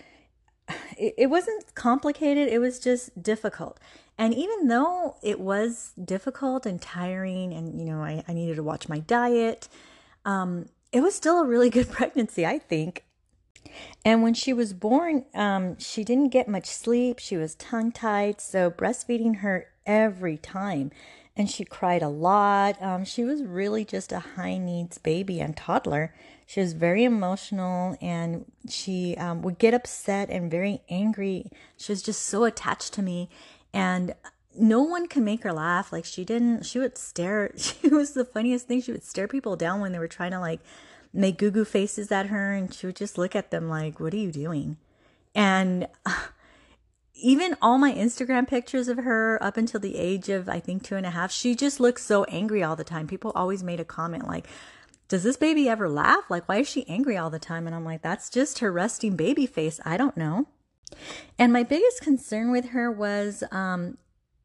it, 0.98 1.14
it 1.16 1.26
wasn't 1.26 1.74
complicated, 1.74 2.48
it 2.48 2.58
was 2.58 2.78
just 2.78 3.22
difficult. 3.22 3.78
And 4.16 4.34
even 4.34 4.68
though 4.68 5.16
it 5.22 5.38
was 5.38 5.92
difficult 6.02 6.66
and 6.66 6.80
tiring, 6.80 7.52
and 7.52 7.78
you 7.78 7.86
know, 7.86 8.02
I, 8.02 8.24
I 8.26 8.32
needed 8.32 8.56
to 8.56 8.62
watch 8.62 8.88
my 8.88 8.98
diet, 8.98 9.68
um, 10.24 10.66
it 10.90 11.00
was 11.00 11.14
still 11.14 11.40
a 11.40 11.46
really 11.46 11.70
good 11.70 11.88
pregnancy, 11.90 12.44
I 12.44 12.58
think. 12.58 13.04
And 14.04 14.22
when 14.22 14.34
she 14.34 14.52
was 14.52 14.72
born, 14.72 15.24
um, 15.34 15.78
she 15.78 16.04
didn't 16.04 16.28
get 16.28 16.48
much 16.48 16.66
sleep. 16.66 17.18
She 17.18 17.36
was 17.36 17.54
tongue 17.56 17.92
tied, 17.92 18.40
so 18.40 18.70
breastfeeding 18.70 19.38
her 19.38 19.68
every 19.86 20.36
time. 20.36 20.90
And 21.36 21.48
she 21.48 21.64
cried 21.64 22.02
a 22.02 22.08
lot. 22.08 22.80
Um, 22.82 23.04
she 23.04 23.24
was 23.24 23.42
really 23.44 23.84
just 23.84 24.12
a 24.12 24.18
high 24.18 24.58
needs 24.58 24.98
baby 24.98 25.40
and 25.40 25.56
toddler. 25.56 26.12
She 26.46 26.60
was 26.60 26.72
very 26.72 27.04
emotional 27.04 27.96
and 28.00 28.44
she 28.68 29.16
um, 29.16 29.42
would 29.42 29.58
get 29.58 29.74
upset 29.74 30.30
and 30.30 30.50
very 30.50 30.82
angry. 30.88 31.50
She 31.76 31.92
was 31.92 32.02
just 32.02 32.22
so 32.22 32.44
attached 32.44 32.92
to 32.94 33.02
me. 33.02 33.28
And 33.72 34.14
no 34.58 34.82
one 34.82 35.06
could 35.06 35.22
make 35.22 35.42
her 35.44 35.52
laugh. 35.52 35.92
Like 35.92 36.04
she 36.04 36.24
didn't, 36.24 36.64
she 36.64 36.78
would 36.78 36.98
stare. 36.98 37.52
She 37.58 37.88
was 37.88 38.12
the 38.12 38.24
funniest 38.24 38.66
thing. 38.66 38.80
She 38.80 38.92
would 38.92 39.04
stare 39.04 39.28
people 39.28 39.56
down 39.56 39.80
when 39.80 39.92
they 39.92 39.98
were 39.98 40.08
trying 40.08 40.32
to 40.32 40.40
like 40.40 40.60
make 41.12 41.38
goo 41.38 41.50
goo 41.50 41.64
faces 41.64 42.12
at 42.12 42.26
her. 42.26 42.52
And 42.52 42.72
she 42.72 42.86
would 42.86 42.96
just 42.96 43.18
look 43.18 43.34
at 43.34 43.50
them 43.50 43.68
like, 43.68 44.00
what 44.00 44.14
are 44.14 44.18
you 44.18 44.32
doing? 44.32 44.76
And 45.34 45.88
even 47.14 47.56
all 47.60 47.78
my 47.78 47.92
Instagram 47.92 48.46
pictures 48.46 48.88
of 48.88 48.98
her 48.98 49.42
up 49.42 49.56
until 49.56 49.80
the 49.80 49.96
age 49.96 50.28
of, 50.28 50.48
I 50.48 50.60
think, 50.60 50.82
two 50.82 50.96
and 50.96 51.06
a 51.06 51.10
half, 51.10 51.32
she 51.32 51.54
just 51.54 51.80
looks 51.80 52.04
so 52.04 52.24
angry 52.24 52.62
all 52.62 52.76
the 52.76 52.84
time. 52.84 53.06
People 53.06 53.32
always 53.34 53.62
made 53.62 53.80
a 53.80 53.84
comment 53.84 54.26
like, 54.26 54.46
does 55.08 55.22
this 55.22 55.36
baby 55.36 55.68
ever 55.68 55.88
laugh? 55.88 56.24
Like, 56.28 56.48
why 56.48 56.58
is 56.58 56.68
she 56.68 56.88
angry 56.88 57.16
all 57.16 57.30
the 57.30 57.38
time? 57.38 57.66
And 57.66 57.74
I'm 57.74 57.84
like, 57.84 58.02
that's 58.02 58.28
just 58.28 58.58
her 58.58 58.70
resting 58.70 59.16
baby 59.16 59.46
face. 59.46 59.80
I 59.84 59.96
don't 59.96 60.16
know. 60.16 60.46
And 61.38 61.52
my 61.52 61.62
biggest 61.62 62.02
concern 62.02 62.50
with 62.50 62.70
her 62.70 62.90
was 62.90 63.42
um, 63.50 63.96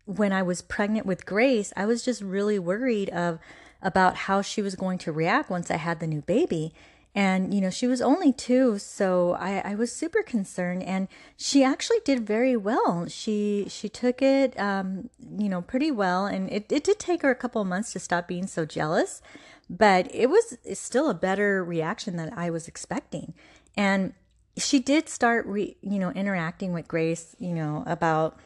when 0.05 0.31
I 0.31 0.41
was 0.41 0.61
pregnant 0.61 1.05
with 1.05 1.25
Grace, 1.25 1.73
I 1.75 1.85
was 1.85 2.03
just 2.03 2.21
really 2.21 2.59
worried 2.59 3.09
of 3.09 3.39
about 3.83 4.15
how 4.15 4.41
she 4.41 4.61
was 4.61 4.75
going 4.75 4.97
to 4.99 5.11
react 5.11 5.49
once 5.49 5.69
I 5.69 5.75
had 5.75 5.99
the 5.99 6.07
new 6.07 6.21
baby. 6.21 6.73
And, 7.15 7.53
you 7.53 7.61
know, 7.61 7.69
she 7.69 7.85
was 7.85 8.01
only 8.01 8.33
two, 8.33 8.79
so 8.79 9.33
I, 9.33 9.59
I 9.59 9.75
was 9.75 9.91
super 9.91 10.23
concerned. 10.23 10.81
And 10.81 11.07
she 11.37 11.63
actually 11.63 11.99
did 12.03 12.25
very 12.25 12.57
well. 12.57 13.05
She 13.07 13.67
she 13.69 13.87
took 13.87 14.23
it, 14.23 14.59
um, 14.59 15.11
you 15.37 15.47
know, 15.47 15.61
pretty 15.61 15.91
well. 15.91 16.25
And 16.25 16.51
it, 16.51 16.71
it 16.71 16.83
did 16.83 16.97
take 16.97 17.21
her 17.21 17.29
a 17.29 17.35
couple 17.35 17.61
of 17.61 17.67
months 17.67 17.93
to 17.93 17.99
stop 17.99 18.27
being 18.27 18.47
so 18.47 18.65
jealous, 18.65 19.21
but 19.69 20.09
it 20.13 20.27
was 20.27 20.57
still 20.73 21.07
a 21.07 21.13
better 21.13 21.63
reaction 21.63 22.15
than 22.15 22.33
I 22.35 22.49
was 22.49 22.67
expecting. 22.67 23.35
And 23.77 24.13
she 24.57 24.79
did 24.79 25.07
start, 25.07 25.45
re, 25.45 25.77
you 25.81 25.99
know, 25.99 26.09
interacting 26.11 26.73
with 26.73 26.87
Grace, 26.87 27.35
you 27.37 27.53
know, 27.53 27.83
about, 27.85 28.39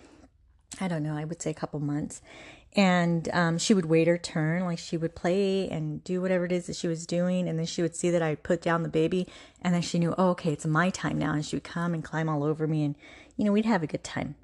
I 0.81 0.89
don't 0.89 1.03
know, 1.03 1.15
I 1.15 1.23
would 1.23 1.41
say 1.41 1.51
a 1.51 1.53
couple 1.53 1.79
months 1.79 2.21
and 2.75 3.29
um, 3.33 3.57
she 3.57 3.73
would 3.73 3.85
wait 3.85 4.07
her 4.07 4.17
turn 4.17 4.65
like 4.65 4.79
she 4.79 4.97
would 4.97 5.15
play 5.15 5.67
and 5.69 6.03
do 6.03 6.21
whatever 6.21 6.45
it 6.45 6.51
is 6.51 6.67
that 6.67 6.75
she 6.75 6.87
was 6.87 7.05
doing 7.05 7.47
and 7.47 7.57
then 7.57 7.65
she 7.65 7.81
would 7.81 7.95
see 7.95 8.09
that 8.09 8.21
i 8.21 8.35
put 8.35 8.61
down 8.61 8.83
the 8.83 8.89
baby 8.89 9.27
and 9.61 9.73
then 9.73 9.81
she 9.81 9.97
knew 9.97 10.13
oh 10.17 10.29
okay 10.29 10.51
it's 10.51 10.65
my 10.65 10.89
time 10.89 11.17
now 11.17 11.33
and 11.33 11.45
she 11.45 11.55
would 11.55 11.63
come 11.63 11.93
and 11.93 12.03
climb 12.03 12.29
all 12.29 12.43
over 12.43 12.67
me 12.67 12.83
and 12.83 12.95
you 13.37 13.45
know 13.45 13.51
we'd 13.51 13.65
have 13.65 13.83
a 13.83 13.87
good 13.87 14.03
time. 14.03 14.35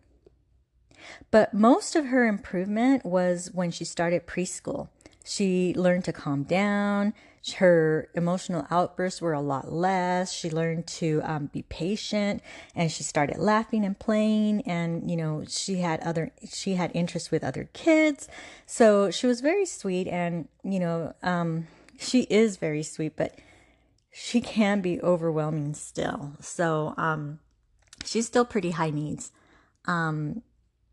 But 1.32 1.54
most 1.54 1.98
of 1.98 2.06
her 2.06 2.26
improvement 2.26 3.06
was 3.06 3.50
when 3.52 3.72
she 3.72 3.84
started 3.84 4.26
preschool 4.26 4.88
she 5.24 5.74
learned 5.76 6.06
to 6.06 6.14
calm 6.14 6.44
down 6.44 7.14
her 7.52 8.10
emotional 8.16 8.66
outbursts 8.72 9.22
were 9.22 9.34
a 9.34 9.42
lot 9.42 9.72
less. 9.72 10.32
She 10.32 10.50
learned 10.50 10.88
to 10.88 11.22
um, 11.26 11.48
be 11.48 11.64
patient, 11.64 12.42
and 12.74 12.90
she 12.90 13.04
started 13.04 13.38
laughing 13.38 13.84
and 13.84 14.00
playing. 14.00 14.62
And 14.62 15.12
you 15.12 15.18
know, 15.18 15.44
she 15.48 15.76
had 15.78 16.00
other 16.02 16.32
she 16.50 16.76
had 16.76 16.92
interest 16.94 17.32
with 17.32 17.44
other 17.44 17.70
kids, 17.74 18.30
so 18.66 19.12
she 19.12 19.28
was 19.28 19.42
very 19.42 19.66
sweet. 19.66 20.08
And 20.08 20.48
you 20.64 20.80
know, 20.80 21.14
um, 21.22 21.68
she 22.00 22.22
is 22.24 22.56
very 22.56 22.84
sweet, 22.84 23.18
but 23.18 23.38
she 24.10 24.40
can 24.40 24.80
be 24.80 25.02
overwhelming 25.02 25.74
still. 25.74 26.34
So 26.40 26.94
um, 26.96 27.40
she's 28.06 28.26
still 28.26 28.46
pretty 28.46 28.72
high 28.72 28.92
needs. 28.92 29.34
Um, 29.86 30.44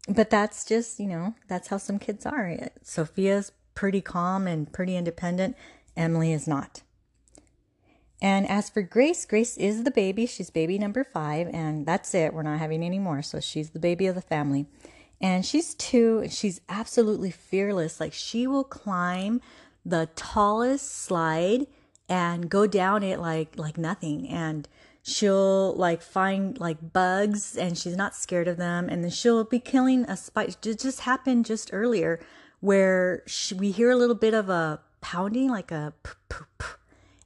but 0.09 0.31
that's 0.31 0.65
just 0.65 0.99
you 0.99 1.07
know 1.07 1.35
that's 1.47 1.69
how 1.69 1.77
some 1.77 2.01
kids 2.01 2.27
are. 2.27 2.59
Sophia's 2.83 3.53
pretty 3.75 4.00
calm 4.00 4.47
and 4.47 4.73
pretty 4.73 4.97
independent 4.97 5.57
Emily 5.97 6.33
is 6.33 6.47
not. 6.47 6.83
And 8.23 8.49
as 8.49 8.69
for 8.69 8.83
Grace, 8.83 9.25
Grace 9.25 9.57
is 9.57 9.85
the 9.85 9.91
baby. 9.91 10.27
She's 10.27 10.50
baby 10.50 10.79
number 10.79 11.05
five, 11.05 11.49
and 11.53 11.87
that's 11.87 12.15
it. 12.15 12.35
We're 12.35 12.43
not 12.43 12.59
having 12.59 12.83
any 12.83 12.99
more. 12.99 13.23
So 13.23 13.41
she's 13.41 13.71
the 13.71 13.79
baby 13.79 14.07
of 14.07 14.15
the 14.15 14.21
family. 14.21 14.67
And 15.21 15.45
she's 15.45 15.75
two, 15.75 16.21
and 16.21 16.33
she's 16.33 16.61
absolutely 16.69 17.31
fearless. 17.31 18.00
Like 18.00 18.12
she 18.12 18.47
will 18.47 18.65
climb 18.65 19.41
the 19.85 20.09
tallest 20.17 20.95
slide 20.95 21.67
and 22.09 22.50
go 22.50 22.67
down 22.67 23.03
it 23.03 23.21
like 23.21 23.57
like 23.57 23.79
nothing. 23.79 24.29
And 24.29 24.69
she'll 25.03 25.75
like 25.75 26.03
find 26.03 26.59
like 26.61 26.93
bugs 26.93 27.57
and 27.57 27.79
she's 27.79 27.97
not 27.97 28.15
scared 28.15 28.49
of 28.49 28.59
them. 28.59 28.89
And 28.91 29.03
then 29.03 29.11
she'll 29.11 29.45
be 29.45 29.61
killing 29.61 30.05
a 30.05 30.17
spider. 30.17 30.53
It 30.65 30.79
just 30.79 31.00
happened 31.00 31.47
just 31.47 31.71
earlier 31.73 32.21
where 32.61 33.23
she, 33.26 33.55
we 33.55 33.71
hear 33.71 33.90
a 33.90 33.97
little 33.97 34.14
bit 34.14 34.35
of 34.35 34.49
a 34.49 34.81
pounding 35.00 35.49
like 35.49 35.71
a 35.71 35.93
p- 36.02 36.11
p- 36.29 36.45
p- 36.59 36.67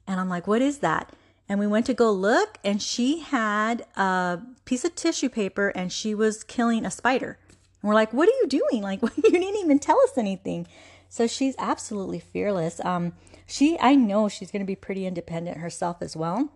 and 0.07 0.19
I'm 0.19 0.29
like, 0.29 0.47
what 0.47 0.61
is 0.61 0.79
that? 0.79 1.13
And 1.47 1.59
we 1.59 1.67
went 1.67 1.85
to 1.87 1.93
go 1.93 2.11
look, 2.11 2.57
and 2.63 2.81
she 2.81 3.19
had 3.19 3.85
a 3.95 4.39
piece 4.65 4.83
of 4.83 4.95
tissue 4.95 5.29
paper 5.29 5.69
and 5.69 5.91
she 5.91 6.15
was 6.15 6.43
killing 6.43 6.85
a 6.85 6.91
spider. 6.91 7.37
And 7.81 7.89
we're 7.89 7.93
like, 7.95 8.13
what 8.13 8.27
are 8.27 8.31
you 8.41 8.47
doing? 8.47 8.81
Like, 8.81 9.01
you 9.15 9.31
didn't 9.31 9.57
even 9.57 9.79
tell 9.79 9.99
us 10.01 10.17
anything. 10.17 10.67
So 11.07 11.27
she's 11.27 11.55
absolutely 11.59 12.19
fearless. 12.19 12.83
Um, 12.83 13.13
she, 13.45 13.77
I 13.79 13.95
know 13.95 14.27
she's 14.27 14.49
going 14.51 14.61
to 14.61 14.65
be 14.65 14.75
pretty 14.75 15.05
independent 15.05 15.57
herself 15.57 15.97
as 16.01 16.15
well 16.15 16.49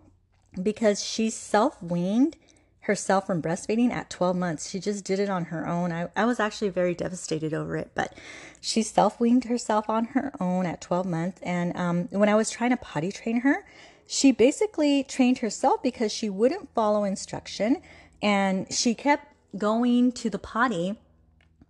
because 0.60 1.04
she's 1.04 1.34
self 1.34 1.80
weaned 1.82 2.36
herself 2.82 3.26
from 3.26 3.42
breastfeeding 3.42 3.90
at 3.90 4.08
12 4.10 4.36
months. 4.36 4.70
She 4.70 4.80
just 4.80 5.04
did 5.04 5.18
it 5.18 5.28
on 5.28 5.46
her 5.46 5.66
own. 5.66 5.92
I, 5.92 6.08
I 6.16 6.24
was 6.24 6.40
actually 6.40 6.70
very 6.70 6.94
devastated 6.94 7.52
over 7.52 7.76
it, 7.76 7.90
but 7.94 8.14
she 8.60 8.82
self 8.82 9.20
weaned 9.20 9.44
herself 9.44 9.88
on 9.88 10.06
her 10.06 10.32
own 10.40 10.66
at 10.66 10.80
12 10.80 11.06
months. 11.06 11.40
And 11.42 11.76
um, 11.76 12.08
when 12.10 12.28
I 12.28 12.34
was 12.34 12.50
trying 12.50 12.70
to 12.70 12.76
potty 12.76 13.12
train 13.12 13.40
her, 13.40 13.64
she 14.06 14.32
basically 14.32 15.04
trained 15.04 15.38
herself 15.38 15.82
because 15.82 16.12
she 16.12 16.28
wouldn't 16.28 16.72
follow 16.74 17.04
instruction 17.04 17.80
and 18.22 18.72
she 18.72 18.94
kept 18.94 19.32
going 19.56 20.12
to 20.12 20.30
the 20.30 20.38
potty 20.38 20.98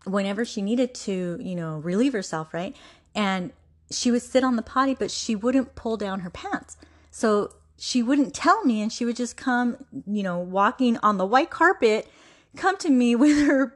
whenever 0.04 0.44
she 0.44 0.62
needed 0.62 0.94
to, 0.94 1.38
you 1.40 1.54
know, 1.54 1.78
relieve 1.78 2.12
herself, 2.12 2.54
right? 2.54 2.74
And 3.14 3.52
she 3.90 4.10
would 4.10 4.22
sit 4.22 4.44
on 4.44 4.56
the 4.56 4.62
potty, 4.62 4.94
but 4.94 5.10
she 5.10 5.34
wouldn't 5.34 5.74
pull 5.74 5.96
down 5.96 6.20
her 6.20 6.30
pants. 6.30 6.76
So 7.10 7.52
she 7.82 8.02
wouldn't 8.02 8.34
tell 8.34 8.62
me 8.62 8.82
and 8.82 8.92
she 8.92 9.06
would 9.06 9.16
just 9.16 9.38
come, 9.38 9.86
you 10.06 10.22
know, 10.22 10.38
walking 10.38 10.98
on 10.98 11.16
the 11.16 11.24
white 11.24 11.48
carpet, 11.48 12.06
come 12.54 12.76
to 12.76 12.90
me 12.90 13.16
with 13.16 13.46
her 13.46 13.74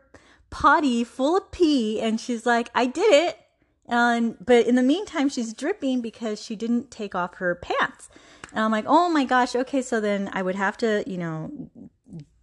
potty 0.50 1.02
full 1.04 1.38
of 1.38 1.50
pee 1.50 2.02
and 2.02 2.20
she's 2.20 2.44
like, 2.44 2.68
I 2.74 2.84
did 2.84 3.10
it. 3.10 3.38
And, 3.88 4.36
but 4.44 4.66
in 4.66 4.74
the 4.74 4.82
meantime, 4.82 5.30
she's 5.30 5.54
dripping 5.54 6.02
because 6.02 6.42
she 6.42 6.54
didn't 6.54 6.90
take 6.90 7.14
off 7.14 7.36
her 7.36 7.54
pants. 7.54 8.10
And 8.52 8.60
I'm 8.60 8.70
like, 8.70 8.84
oh 8.86 9.08
my 9.08 9.24
gosh, 9.24 9.56
okay. 9.56 9.80
So 9.80 10.02
then 10.02 10.28
I 10.34 10.42
would 10.42 10.54
have 10.54 10.76
to, 10.78 11.02
you 11.06 11.16
know, 11.16 11.70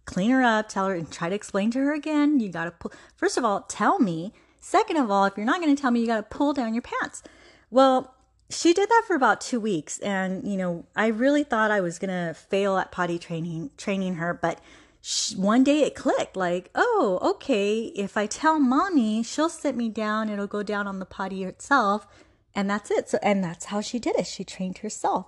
clean 0.04 0.32
her 0.32 0.42
up, 0.42 0.68
tell 0.68 0.88
her 0.88 0.94
and 0.96 1.10
try 1.12 1.28
to 1.28 1.34
explain 1.34 1.70
to 1.70 1.78
her 1.78 1.94
again. 1.94 2.40
You 2.40 2.48
got 2.48 2.64
to 2.64 2.72
pull, 2.72 2.92
first 3.16 3.38
of 3.38 3.44
all, 3.44 3.62
tell 3.62 4.00
me. 4.00 4.32
Second 4.58 4.96
of 4.96 5.12
all, 5.12 5.26
if 5.26 5.36
you're 5.36 5.46
not 5.46 5.60
going 5.60 5.74
to 5.74 5.80
tell 5.80 5.92
me, 5.92 6.00
you 6.00 6.06
got 6.08 6.16
to 6.16 6.36
pull 6.36 6.52
down 6.52 6.74
your 6.74 6.82
pants. 6.82 7.22
Well, 7.70 8.11
she 8.52 8.72
did 8.72 8.88
that 8.88 9.04
for 9.06 9.16
about 9.16 9.40
two 9.40 9.58
weeks 9.58 9.98
and 10.00 10.46
you 10.46 10.56
know 10.56 10.84
i 10.94 11.06
really 11.06 11.42
thought 11.42 11.70
i 11.70 11.80
was 11.80 11.98
gonna 11.98 12.34
fail 12.34 12.76
at 12.76 12.92
potty 12.92 13.18
training 13.18 13.70
training 13.76 14.14
her 14.16 14.34
but 14.34 14.60
she, 15.00 15.34
one 15.34 15.64
day 15.64 15.80
it 15.82 15.94
clicked 15.94 16.36
like 16.36 16.70
oh 16.74 17.18
okay 17.22 17.84
if 17.96 18.16
i 18.16 18.26
tell 18.26 18.58
mommy 18.58 19.22
she'll 19.22 19.48
sit 19.48 19.74
me 19.74 19.88
down 19.88 20.28
it'll 20.28 20.46
go 20.46 20.62
down 20.62 20.86
on 20.86 20.98
the 20.98 21.06
potty 21.06 21.44
itself 21.44 22.06
and 22.54 22.68
that's 22.68 22.90
it. 22.90 23.08
So 23.08 23.18
and 23.22 23.42
that's 23.42 23.66
how 23.66 23.80
she 23.80 23.98
did 23.98 24.16
it. 24.16 24.26
She 24.26 24.44
trained 24.44 24.78
herself. 24.78 25.26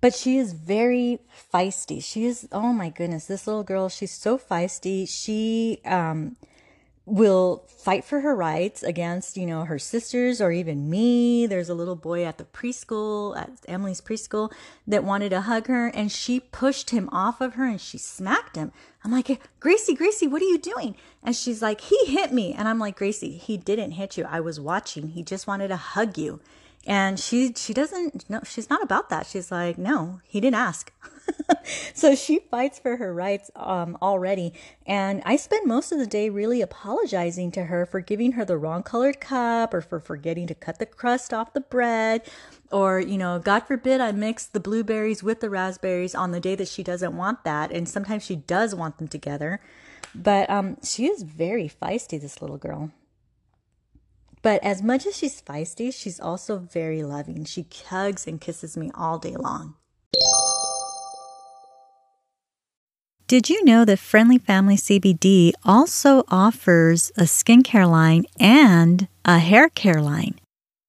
But 0.00 0.14
she 0.14 0.38
is 0.38 0.52
very 0.52 1.18
feisty. 1.52 2.02
She 2.02 2.24
is 2.24 2.48
oh 2.52 2.72
my 2.72 2.88
goodness 2.88 3.26
this 3.26 3.46
little 3.46 3.64
girl 3.64 3.88
she's 3.88 4.12
so 4.12 4.38
feisty. 4.38 5.08
She 5.08 5.80
um 5.84 6.36
will 7.06 7.64
fight 7.66 8.04
for 8.04 8.20
her 8.20 8.36
rights 8.36 8.82
against, 8.82 9.36
you 9.36 9.46
know, 9.46 9.64
her 9.64 9.78
sisters 9.78 10.40
or 10.40 10.52
even 10.52 10.88
me. 10.88 11.46
There's 11.46 11.68
a 11.68 11.74
little 11.74 11.96
boy 11.96 12.24
at 12.24 12.38
the 12.38 12.44
preschool, 12.44 13.36
at 13.36 13.50
Emily's 13.66 14.00
preschool, 14.00 14.52
that 14.86 15.02
wanted 15.02 15.30
to 15.30 15.42
hug 15.42 15.66
her 15.66 15.88
and 15.88 16.12
she 16.12 16.40
pushed 16.40 16.90
him 16.90 17.08
off 17.10 17.40
of 17.40 17.54
her 17.54 17.64
and 17.64 17.80
she 17.80 17.98
smacked 17.98 18.56
him. 18.56 18.70
I'm 19.02 19.10
like, 19.10 19.40
Gracie, 19.60 19.94
Gracie, 19.94 20.26
what 20.26 20.42
are 20.42 20.46
you 20.46 20.58
doing? 20.58 20.94
And 21.22 21.34
she's 21.34 21.62
like, 21.62 21.80
he 21.80 21.98
hit 22.06 22.32
me. 22.32 22.52
And 22.52 22.68
I'm 22.68 22.78
like, 22.78 22.96
Gracie, 22.96 23.36
he 23.36 23.56
didn't 23.56 23.92
hit 23.92 24.16
you. 24.16 24.24
I 24.24 24.40
was 24.40 24.60
watching. 24.60 25.08
He 25.08 25.22
just 25.22 25.46
wanted 25.46 25.68
to 25.68 25.76
hug 25.76 26.18
you. 26.18 26.40
And 26.86 27.20
she 27.20 27.52
she 27.54 27.74
doesn't 27.74 28.28
no 28.30 28.40
she's 28.44 28.70
not 28.70 28.82
about 28.82 29.10
that. 29.10 29.26
She's 29.26 29.52
like, 29.52 29.76
no, 29.76 30.20
he 30.24 30.40
didn't 30.40 30.56
ask. 30.56 30.92
so 31.94 32.14
she 32.14 32.38
fights 32.38 32.78
for 32.78 32.96
her 32.96 33.12
rights 33.12 33.50
um, 33.56 33.96
already. 34.00 34.52
And 34.86 35.22
I 35.24 35.36
spend 35.36 35.66
most 35.66 35.92
of 35.92 35.98
the 35.98 36.06
day 36.06 36.28
really 36.30 36.60
apologizing 36.60 37.52
to 37.52 37.64
her 37.64 37.86
for 37.86 38.00
giving 38.00 38.32
her 38.32 38.44
the 38.44 38.56
wrong 38.56 38.82
colored 38.82 39.20
cup 39.20 39.74
or 39.74 39.80
for 39.80 40.00
forgetting 40.00 40.46
to 40.48 40.54
cut 40.54 40.78
the 40.78 40.86
crust 40.86 41.32
off 41.32 41.52
the 41.52 41.60
bread. 41.60 42.22
Or, 42.70 43.00
you 43.00 43.18
know, 43.18 43.38
God 43.38 43.60
forbid 43.60 44.00
I 44.00 44.12
mix 44.12 44.46
the 44.46 44.60
blueberries 44.60 45.22
with 45.22 45.40
the 45.40 45.50
raspberries 45.50 46.14
on 46.14 46.30
the 46.30 46.40
day 46.40 46.54
that 46.54 46.68
she 46.68 46.82
doesn't 46.82 47.16
want 47.16 47.44
that. 47.44 47.70
And 47.70 47.88
sometimes 47.88 48.24
she 48.24 48.36
does 48.36 48.74
want 48.74 48.98
them 48.98 49.08
together. 49.08 49.60
But 50.14 50.50
um, 50.50 50.76
she 50.82 51.06
is 51.06 51.22
very 51.22 51.68
feisty, 51.68 52.20
this 52.20 52.40
little 52.40 52.58
girl. 52.58 52.90
But 54.42 54.62
as 54.64 54.82
much 54.82 55.06
as 55.06 55.16
she's 55.16 55.42
feisty, 55.42 55.92
she's 55.92 56.18
also 56.18 56.58
very 56.58 57.02
loving. 57.02 57.44
She 57.44 57.66
hugs 57.88 58.26
and 58.26 58.40
kisses 58.40 58.76
me 58.76 58.90
all 58.94 59.18
day 59.18 59.36
long. 59.36 59.74
Did 63.26 63.48
you 63.48 63.64
know 63.64 63.84
that 63.84 64.00
Friendly 64.00 64.38
Family 64.38 64.74
CBD 64.74 65.52
also 65.64 66.24
offers 66.28 67.12
a 67.16 67.22
skincare 67.22 67.88
line 67.88 68.24
and 68.40 69.06
a 69.24 69.38
hair 69.38 69.68
care 69.68 70.02
line? 70.02 70.40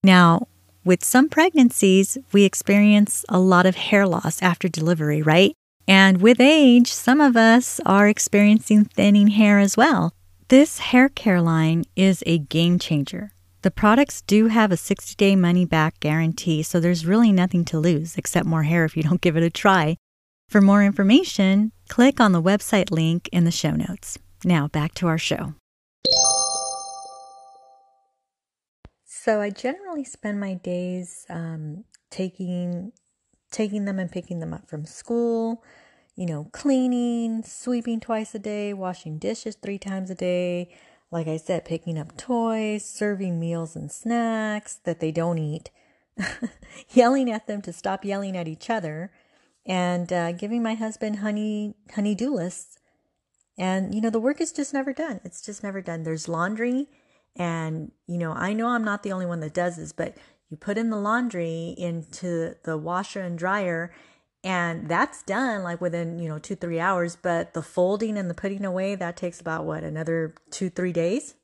Now, 0.04 0.48
with 0.84 1.04
some 1.06 1.30
pregnancies, 1.30 2.18
we 2.32 2.44
experience 2.44 3.24
a 3.30 3.38
lot 3.38 3.68
of 3.68 3.76
hair 3.76 4.08
loss 4.08 4.42
after 4.42 4.68
delivery, 4.68 5.22
right? 5.22 5.54
And 5.88 6.20
with 6.20 6.42
age, 6.42 6.92
some 6.92 7.22
of 7.22 7.38
us 7.38 7.80
are 7.86 8.08
experiencing 8.08 8.86
thinning 8.86 9.28
hair 9.28 9.60
as 9.60 9.78
well. 9.78 10.12
This 10.48 10.80
hair 10.80 11.10
care 11.10 11.42
line 11.42 11.84
is 11.96 12.24
a 12.26 12.40
game 12.40 12.80
changer. 12.80 13.34
The 13.64 13.70
products 13.70 14.24
do 14.24 14.48
have 14.48 14.72
a 14.72 14.78
60 14.78 15.14
day 15.16 15.36
money 15.36 15.66
back 15.66 16.00
guarantee, 16.00 16.64
so 16.64 16.80
there's 16.80 17.06
really 17.06 17.32
nothing 17.32 17.64
to 17.66 17.80
lose 17.80 18.18
except 18.18 18.48
more 18.48 18.64
hair 18.64 18.86
if 18.86 18.98
you 18.98 19.04
don't 19.04 19.22
give 19.26 19.38
it 19.38 19.44
a 19.44 19.52
try. 19.52 19.98
For 20.50 20.62
more 20.62 20.84
information, 20.84 21.72
click 21.88 22.20
on 22.20 22.32
the 22.32 22.42
website 22.42 22.90
link 22.90 23.30
in 23.32 23.46
the 23.46 23.52
show 23.52 23.72
notes. 23.72 24.18
Now 24.44 24.68
back 24.68 24.96
to 24.96 25.08
our 25.08 25.20
show. 25.20 25.54
So 29.06 29.40
I 29.42 29.52
generally 29.52 30.04
spend 30.04 30.40
my 30.40 30.56
days 30.56 31.28
um, 31.30 31.84
taking 32.10 32.92
taking 33.52 33.86
them 33.86 34.00
and 34.00 34.12
picking 34.12 34.40
them 34.40 34.54
up 34.54 34.68
from 34.68 34.86
school, 34.86 35.64
you 36.16 36.26
know, 36.26 36.48
cleaning, 36.52 37.44
sweeping 37.44 38.00
twice 38.00 38.34
a 38.34 38.40
day, 38.40 38.74
washing 38.74 39.20
dishes 39.20 39.56
three 39.56 39.78
times 39.78 40.10
a 40.10 40.16
day. 40.16 40.74
Like 41.12 41.28
I 41.28 41.38
said, 41.38 41.66
picking 41.66 41.98
up 41.98 42.18
toys, 42.18 42.86
serving 42.86 43.40
meals 43.40 43.76
and 43.76 43.92
snacks 43.92 44.76
that 44.86 45.00
they 45.02 45.12
don't 45.12 45.38
eat, 45.38 45.70
yelling 46.90 47.30
at 47.30 47.48
them 47.48 47.62
to 47.64 47.74
stop 47.74 48.06
yelling 48.06 48.38
at 48.38 48.48
each 48.48 48.70
other, 48.70 49.12
and 49.66 50.12
uh, 50.14 50.32
giving 50.32 50.64
my 50.64 50.74
husband 50.74 51.18
honey 51.18 51.76
honey 51.94 52.16
do 52.16 52.34
lists. 52.34 52.78
And 53.58 53.94
you 53.94 54.02
know, 54.02 54.10
the 54.10 54.20
work 54.20 54.40
is 54.40 54.54
just 54.54 54.74
never 54.74 54.94
done. 54.94 55.20
It's 55.26 55.42
just 55.42 55.64
never 55.64 55.82
done. 55.82 56.04
There's 56.04 56.30
laundry 56.30 56.88
and, 57.36 57.92
you 58.08 58.18
know, 58.18 58.34
I 58.34 58.54
know 58.54 58.68
I'm 58.68 58.84
not 58.84 59.04
the 59.04 59.14
only 59.14 59.26
one 59.26 59.40
that 59.42 59.54
does 59.54 59.78
this, 59.78 59.94
but 59.94 60.16
you 60.50 60.58
put 60.58 60.78
in 60.78 60.90
the 60.90 60.98
laundry 60.98 61.74
into 61.78 62.56
the 62.64 62.78
washer 62.78 63.22
and 63.22 63.38
dryer 63.38 63.92
and 64.44 64.88
that's 64.88 65.24
done 65.24 65.64
like 65.64 65.82
within, 65.82 66.20
you 66.20 66.28
know, 66.28 66.40
two, 66.40 66.56
three 66.56 66.80
hours. 66.80 67.16
But 67.16 67.54
the 67.54 67.62
folding 67.62 68.18
and 68.18 68.30
the 68.30 68.34
putting 68.34 68.66
away, 68.66 68.96
that 68.96 69.18
takes 69.18 69.40
about 69.40 69.66
what, 69.66 69.84
another 69.84 70.36
two, 70.50 70.70
three 70.70 70.94
days? 70.94 71.36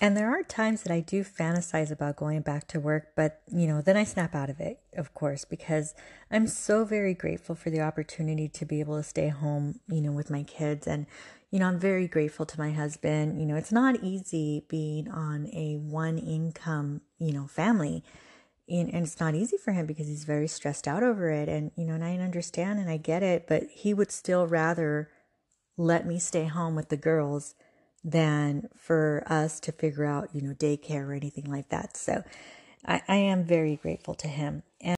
And 0.00 0.16
there 0.16 0.28
are 0.28 0.42
times 0.42 0.82
that 0.82 0.92
I 0.92 1.00
do 1.00 1.24
fantasize 1.24 1.90
about 1.90 2.16
going 2.16 2.42
back 2.42 2.68
to 2.68 2.80
work, 2.80 3.12
but 3.16 3.40
you 3.50 3.66
know, 3.66 3.80
then 3.80 3.96
I 3.96 4.04
snap 4.04 4.34
out 4.34 4.50
of 4.50 4.60
it, 4.60 4.80
of 4.94 5.14
course, 5.14 5.46
because 5.46 5.94
I'm 6.30 6.46
so 6.46 6.84
very 6.84 7.14
grateful 7.14 7.54
for 7.54 7.70
the 7.70 7.80
opportunity 7.80 8.48
to 8.48 8.66
be 8.66 8.80
able 8.80 8.98
to 8.98 9.02
stay 9.02 9.28
home, 9.28 9.80
you 9.88 10.02
know, 10.02 10.12
with 10.12 10.30
my 10.30 10.42
kids. 10.42 10.86
And, 10.86 11.06
you 11.50 11.58
know, 11.58 11.68
I'm 11.68 11.78
very 11.78 12.06
grateful 12.06 12.44
to 12.46 12.58
my 12.60 12.72
husband. 12.72 13.40
You 13.40 13.46
know, 13.46 13.56
it's 13.56 13.72
not 13.72 14.02
easy 14.02 14.64
being 14.68 15.08
on 15.08 15.46
a 15.54 15.76
one 15.76 16.18
income, 16.18 17.00
you 17.18 17.32
know, 17.32 17.46
family. 17.46 18.04
And, 18.68 18.90
it's 18.94 19.20
not 19.20 19.34
easy 19.34 19.56
for 19.56 19.72
him 19.72 19.86
because 19.86 20.06
he's 20.06 20.24
very 20.24 20.48
stressed 20.48 20.86
out 20.86 21.02
over 21.02 21.30
it. 21.30 21.48
And, 21.48 21.72
you 21.76 21.86
know, 21.86 21.94
and 21.94 22.04
I 22.04 22.16
understand 22.16 22.78
and 22.78 22.88
I 22.88 22.96
get 22.96 23.22
it, 23.22 23.46
but 23.46 23.64
he 23.70 23.92
would 23.92 24.10
still 24.10 24.46
rather 24.46 25.10
let 25.76 26.06
me 26.06 26.18
stay 26.18 26.44
home 26.44 26.74
with 26.74 26.88
the 26.88 26.96
girls 26.96 27.54
than 28.04 28.68
for 28.76 29.24
us 29.26 29.60
to 29.60 29.72
figure 29.72 30.04
out, 30.04 30.28
you 30.32 30.40
know, 30.40 30.54
daycare 30.54 31.08
or 31.08 31.12
anything 31.12 31.50
like 31.50 31.68
that. 31.70 31.96
So 31.96 32.22
I, 32.86 33.02
I 33.08 33.16
am 33.16 33.44
very 33.44 33.76
grateful 33.76 34.14
to 34.14 34.28
him. 34.28 34.62
And 34.80 34.96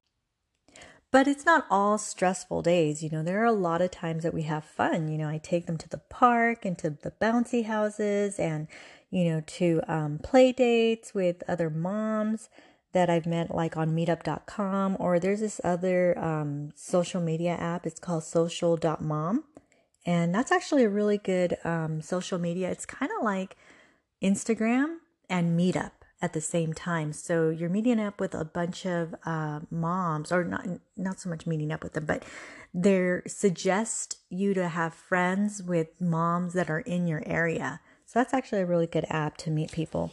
but 1.11 1.28
it's 1.28 1.47
not 1.47 1.64
all 1.71 1.97
stressful 1.97 2.62
days. 2.62 3.00
You 3.00 3.09
know, 3.09 3.23
there 3.23 3.40
are 3.40 3.47
a 3.47 3.52
lot 3.52 3.80
of 3.80 3.92
times 3.92 4.25
that 4.25 4.35
we 4.35 4.42
have 4.42 4.64
fun. 4.64 5.06
You 5.06 5.16
know, 5.16 5.28
I 5.28 5.38
take 5.38 5.66
them 5.66 5.78
to 5.78 5.88
the 5.88 5.99
park 5.99 6.64
and 6.64 6.76
to 6.78 6.90
the 6.90 7.12
bouncy 7.12 7.66
houses 7.66 8.40
and, 8.40 8.66
you 9.11 9.26
know, 9.26 9.40
to 9.47 9.80
um, 9.87 10.18
play 10.18 10.50
dates 10.50 11.14
with 11.14 11.44
other 11.47 11.71
moms 11.71 12.49
that 12.95 13.11
I've 13.11 13.27
met 13.27 13.55
like 13.55 13.77
on 13.77 13.91
meetup.com 13.91 14.97
or 14.99 15.19
there's 15.19 15.41
this 15.41 15.61
other 15.63 16.19
um, 16.19 16.73
social 16.75 17.21
media 17.21 17.53
app. 17.53 17.87
It's 17.87 18.01
called 18.01 18.25
social.mom. 18.25 19.45
And 20.07 20.35
that's 20.35 20.53
actually 20.53 20.85
a 20.85 20.89
really 20.89 21.19
good 21.19 21.57
um, 21.65 22.01
social 22.01 22.39
media. 22.39 22.71
It's 22.71 22.87
kind 22.87 23.11
of 23.19 23.25
like 23.25 23.57
Instagram 24.23 24.97
and 25.29 25.59
Meetup 25.59 25.93
at 26.25 26.33
the 26.33 26.41
same 26.41 26.73
time. 26.73 27.13
So 27.13 27.51
you're 27.51 27.69
meeting 27.69 28.01
up 28.01 28.19
with 28.19 28.35
a 28.35 28.45
bunch 28.45 28.87
of 28.87 29.15
uh, 29.27 29.61
moms, 29.71 30.33
or 30.33 30.45
not 30.45 30.67
not 30.97 31.21
so 31.21 31.29
much 31.29 31.47
meeting 31.47 31.71
up 31.71 31.83
with 31.83 31.93
them, 31.93 32.07
but 32.07 32.23
they 32.73 33.21
suggest 33.27 34.19
you 34.31 34.55
to 34.55 34.69
have 34.69 34.95
friends 34.95 35.63
with 35.63 35.89
moms 36.01 36.55
that 36.55 36.71
are 36.71 36.81
in 36.81 37.07
your 37.07 37.23
area. 37.27 37.81
So 38.07 38.19
that's 38.19 38.33
actually 38.35 38.63
a 38.63 38.67
really 38.67 38.87
good 38.87 39.07
app 39.11 39.37
to 39.39 39.50
meet 39.50 39.71
people, 39.73 40.13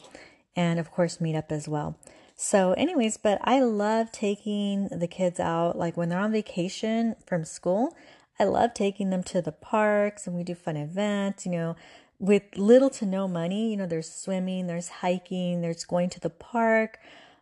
and 0.56 0.80
of 0.80 0.92
course 0.92 1.18
Meetup 1.18 1.52
as 1.52 1.68
well. 1.68 1.98
So, 2.44 2.74
anyways, 2.74 3.18
but 3.18 3.38
I 3.44 3.60
love 3.60 4.12
taking 4.12 4.88
the 4.88 5.06
kids 5.06 5.40
out, 5.40 5.78
like 5.78 5.96
when 5.96 6.10
they're 6.10 6.18
on 6.18 6.32
vacation 6.32 7.16
from 7.28 7.46
school. 7.46 7.96
I 8.40 8.46
love 8.46 8.74
taking 8.74 9.12
them 9.12 9.22
to 9.26 9.44
the 9.44 9.52
parks 9.52 10.26
and 10.26 10.36
we 10.36 10.44
do 10.44 10.56
fun 10.56 10.76
events, 10.76 11.46
you 11.46 11.52
know, 11.52 11.76
with 12.18 12.42
little 12.58 12.90
to 12.90 13.06
no 13.06 13.28
money, 13.28 13.70
you 13.70 13.78
know, 13.78 13.86
there's 13.86 14.12
swimming, 14.12 14.66
there's 14.66 14.90
hiking, 14.90 15.62
there's 15.62 15.86
going 15.86 16.10
to 16.10 16.20
the 16.20 16.32
park. 16.32 16.98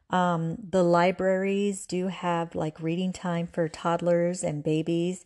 Um, 0.10 0.58
the 0.70 0.84
libraries 0.84 1.86
do 1.86 2.08
have 2.10 2.54
like 2.54 2.82
reading 2.82 3.14
time 3.14 3.48
for 3.48 3.70
toddlers 3.70 4.44
and 4.44 4.66
babies. 4.66 5.24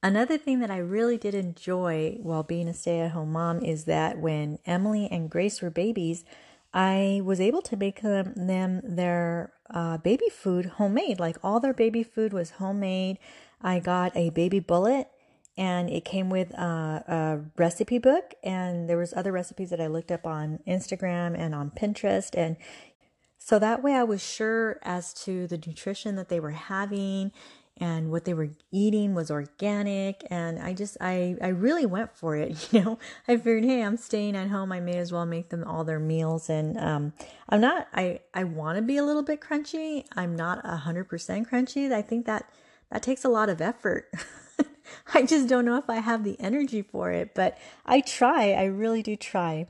Another 0.00 0.38
thing 0.38 0.60
that 0.60 0.70
I 0.70 0.78
really 0.78 1.18
did 1.18 1.34
enjoy 1.34 2.18
while 2.22 2.44
being 2.44 2.68
a 2.68 2.72
stay 2.72 3.00
at 3.00 3.10
home 3.10 3.32
mom 3.32 3.64
is 3.64 3.82
that 3.86 4.20
when 4.20 4.60
Emily 4.64 5.08
and 5.10 5.28
Grace 5.28 5.60
were 5.60 5.70
babies, 5.70 6.24
I 6.74 7.20
was 7.24 7.40
able 7.40 7.62
to 7.62 7.76
make 7.76 8.02
them, 8.02 8.32
them 8.36 8.80
their 8.84 9.52
uh, 9.70 9.98
baby 9.98 10.28
food 10.30 10.66
homemade. 10.66 11.20
Like 11.20 11.36
all 11.42 11.60
their 11.60 11.74
baby 11.74 12.02
food 12.02 12.32
was 12.32 12.52
homemade. 12.52 13.18
I 13.60 13.78
got 13.78 14.16
a 14.16 14.30
baby 14.30 14.60
bullet 14.60 15.08
and 15.56 15.90
it 15.90 16.04
came 16.04 16.30
with 16.30 16.50
a, 16.54 17.04
a, 17.06 17.40
recipe 17.58 17.98
book 17.98 18.34
and 18.42 18.88
there 18.88 18.96
was 18.96 19.12
other 19.14 19.32
recipes 19.32 19.70
that 19.70 19.80
i 19.80 19.86
looked 19.86 20.10
up 20.10 20.26
on 20.26 20.58
instagram 20.66 21.38
and 21.38 21.54
on 21.54 21.70
pinterest 21.70 22.30
and 22.34 22.56
so 23.38 23.58
that 23.58 23.82
way 23.82 23.94
i 23.94 24.02
was 24.02 24.22
sure 24.22 24.78
as 24.82 25.12
to 25.12 25.46
the 25.46 25.58
nutrition 25.58 26.16
that 26.16 26.28
they 26.28 26.40
were 26.40 26.52
having 26.52 27.30
and 27.82 28.12
what 28.12 28.24
they 28.24 28.32
were 28.32 28.48
eating 28.70 29.12
was 29.12 29.28
organic 29.28 30.24
and 30.30 30.60
i 30.60 30.72
just 30.72 30.96
i 31.00 31.36
i 31.42 31.48
really 31.48 31.84
went 31.84 32.16
for 32.16 32.36
it 32.36 32.68
you 32.72 32.80
know 32.80 32.98
i 33.26 33.36
figured 33.36 33.64
hey 33.64 33.82
i'm 33.82 33.96
staying 33.96 34.36
at 34.36 34.48
home 34.48 34.70
i 34.70 34.78
may 34.78 34.96
as 34.96 35.12
well 35.12 35.26
make 35.26 35.48
them 35.48 35.64
all 35.64 35.82
their 35.82 35.98
meals 35.98 36.48
and 36.48 36.78
um 36.78 37.12
i'm 37.48 37.60
not 37.60 37.88
i 37.92 38.20
i 38.34 38.44
want 38.44 38.76
to 38.76 38.82
be 38.82 38.96
a 38.96 39.04
little 39.04 39.22
bit 39.22 39.40
crunchy 39.40 40.04
i'm 40.14 40.36
not 40.36 40.60
a 40.64 40.76
hundred 40.76 41.08
percent 41.08 41.50
crunchy 41.50 41.92
i 41.92 42.00
think 42.00 42.24
that 42.24 42.48
that 42.90 43.02
takes 43.02 43.24
a 43.24 43.28
lot 43.28 43.48
of 43.48 43.60
effort 43.60 44.08
I 45.14 45.22
just 45.22 45.48
don't 45.48 45.64
know 45.64 45.78
if 45.78 45.88
I 45.88 45.96
have 45.96 46.22
the 46.22 46.38
energy 46.38 46.82
for 46.82 47.10
it, 47.10 47.34
but 47.34 47.56
I 47.86 48.00
try. 48.00 48.52
I 48.52 48.64
really 48.64 49.02
do 49.02 49.16
try. 49.16 49.68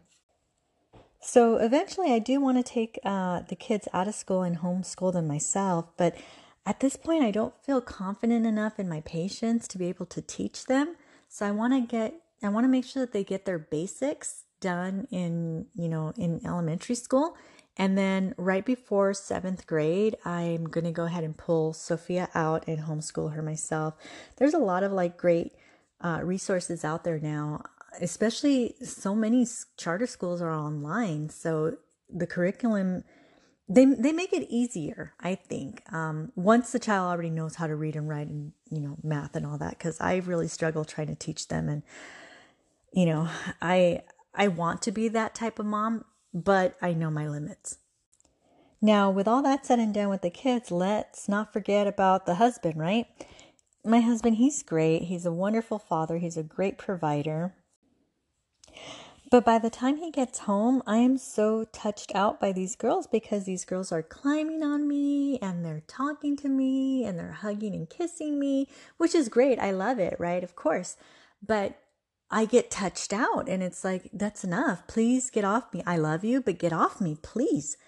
So 1.20 1.56
eventually, 1.56 2.12
I 2.12 2.18
do 2.18 2.40
want 2.40 2.58
to 2.58 2.64
take 2.64 2.98
uh, 3.04 3.42
the 3.48 3.54
kids 3.54 3.86
out 3.92 4.08
of 4.08 4.14
school 4.14 4.42
and 4.42 4.58
homeschool 4.58 5.12
them 5.12 5.28
myself, 5.28 5.86
but 5.96 6.16
at 6.64 6.80
this 6.80 6.96
point, 6.96 7.24
I 7.24 7.30
don't 7.30 7.54
feel 7.64 7.80
confident 7.80 8.46
enough 8.46 8.78
in 8.78 8.88
my 8.88 9.00
patients 9.00 9.66
to 9.68 9.78
be 9.78 9.86
able 9.86 10.06
to 10.06 10.22
teach 10.22 10.66
them. 10.66 10.96
So 11.28 11.46
I 11.46 11.50
want 11.50 11.72
to 11.72 11.80
get, 11.80 12.14
I 12.42 12.48
want 12.48 12.64
to 12.64 12.68
make 12.68 12.84
sure 12.84 13.02
that 13.02 13.12
they 13.12 13.24
get 13.24 13.44
their 13.44 13.58
basics 13.58 14.44
done 14.60 15.08
in, 15.10 15.66
you 15.74 15.88
know, 15.88 16.12
in 16.16 16.40
elementary 16.46 16.94
school 16.94 17.36
and 17.76 17.96
then 17.96 18.34
right 18.36 18.64
before 18.64 19.14
seventh 19.14 19.66
grade, 19.66 20.16
I'm 20.24 20.64
going 20.64 20.84
to 20.84 20.92
go 20.92 21.04
ahead 21.04 21.24
and 21.24 21.36
pull 21.36 21.72
Sophia 21.72 22.28
out 22.34 22.64
and 22.68 22.80
homeschool 22.80 23.34
her 23.34 23.42
myself. 23.42 23.94
There's 24.36 24.54
a 24.54 24.58
lot 24.58 24.82
of 24.82 24.92
like 24.92 25.16
great 25.16 25.52
uh, 26.00 26.20
resources 26.22 26.84
out 26.84 27.04
there 27.04 27.18
now, 27.18 27.62
especially 28.00 28.74
so 28.84 29.14
many 29.14 29.46
charter 29.78 30.06
schools 30.06 30.42
are 30.42 30.52
online. 30.52 31.30
So 31.30 31.78
the 32.10 32.26
curriculum, 32.26 33.04
they, 33.68 33.84
they 33.84 34.12
make 34.12 34.32
it 34.32 34.46
easier, 34.50 35.14
I 35.20 35.34
think. 35.34 35.82
Um, 35.92 36.32
once 36.34 36.72
the 36.72 36.78
child 36.78 37.10
already 37.10 37.30
knows 37.30 37.56
how 37.56 37.66
to 37.66 37.76
read 37.76 37.96
and 37.96 38.08
write 38.08 38.28
and, 38.28 38.52
you 38.70 38.80
know, 38.80 38.98
math 39.02 39.36
and 39.36 39.46
all 39.46 39.58
that, 39.58 39.78
cause 39.78 40.00
I 40.00 40.16
really 40.16 40.48
struggle 40.48 40.84
trying 40.84 41.06
to 41.08 41.14
teach 41.14 41.48
them. 41.48 41.68
And, 41.68 41.82
you 42.92 43.06
know, 43.06 43.28
I, 43.60 44.02
I 44.34 44.48
want 44.48 44.82
to 44.82 44.92
be 44.92 45.08
that 45.08 45.34
type 45.34 45.58
of 45.58 45.66
mom 45.66 46.04
but 46.34 46.76
I 46.80 46.92
know 46.92 47.10
my 47.10 47.28
limits. 47.28 47.78
Now, 48.80 49.10
with 49.10 49.28
all 49.28 49.42
that 49.42 49.66
said 49.66 49.78
and 49.78 49.94
done 49.94 50.08
with 50.08 50.22
the 50.22 50.30
kids, 50.30 50.70
let's 50.70 51.28
not 51.28 51.52
forget 51.52 51.86
about 51.86 52.26
the 52.26 52.36
husband, 52.36 52.78
right? 52.78 53.06
My 53.84 54.00
husband, 54.00 54.36
he's 54.36 54.62
great. 54.62 55.02
He's 55.02 55.26
a 55.26 55.32
wonderful 55.32 55.78
father. 55.78 56.18
He's 56.18 56.36
a 56.36 56.42
great 56.42 56.78
provider. 56.78 57.54
But 59.32 59.46
by 59.46 59.58
the 59.58 59.70
time 59.70 59.96
he 59.96 60.10
gets 60.10 60.40
home, 60.40 60.82
I 60.86 60.98
am 60.98 61.16
so 61.16 61.64
touched 61.72 62.14
out 62.14 62.38
by 62.38 62.52
these 62.52 62.76
girls 62.76 63.06
because 63.06 63.44
these 63.44 63.64
girls 63.64 63.90
are 63.90 64.02
climbing 64.02 64.62
on 64.62 64.86
me 64.86 65.38
and 65.38 65.64
they're 65.64 65.84
talking 65.86 66.36
to 66.36 66.50
me 66.50 67.06
and 67.06 67.18
they're 67.18 67.32
hugging 67.32 67.74
and 67.74 67.88
kissing 67.88 68.38
me, 68.38 68.68
which 68.98 69.14
is 69.14 69.30
great. 69.30 69.58
I 69.58 69.70
love 69.70 69.98
it, 69.98 70.16
right? 70.18 70.44
Of 70.44 70.54
course. 70.54 70.98
But 71.42 71.80
I 72.30 72.44
get 72.44 72.70
touched 72.70 73.14
out 73.14 73.48
and 73.48 73.62
it's 73.62 73.84
like, 73.84 74.10
that's 74.12 74.44
enough. 74.44 74.86
Please 74.86 75.30
get 75.30 75.46
off 75.46 75.72
me. 75.72 75.82
I 75.86 75.96
love 75.96 76.24
you, 76.24 76.42
but 76.42 76.58
get 76.58 76.74
off 76.74 77.00
me, 77.00 77.16
please. 77.22 77.78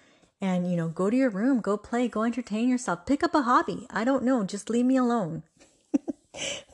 And, 0.41 0.67
you 0.67 0.75
know, 0.75 0.87
go 0.87 1.11
to 1.11 1.15
your 1.15 1.29
room, 1.29 1.61
go 1.61 1.77
play, 1.77 2.07
go 2.07 2.23
entertain 2.23 2.67
yourself, 2.69 3.05
pick 3.05 3.23
up 3.23 3.35
a 3.35 3.43
hobby. 3.43 3.85
I 3.91 4.03
don't 4.03 4.23
know, 4.23 4.43
just 4.45 4.71
leave 4.71 4.85
me 4.85 4.97
alone. 4.97 5.43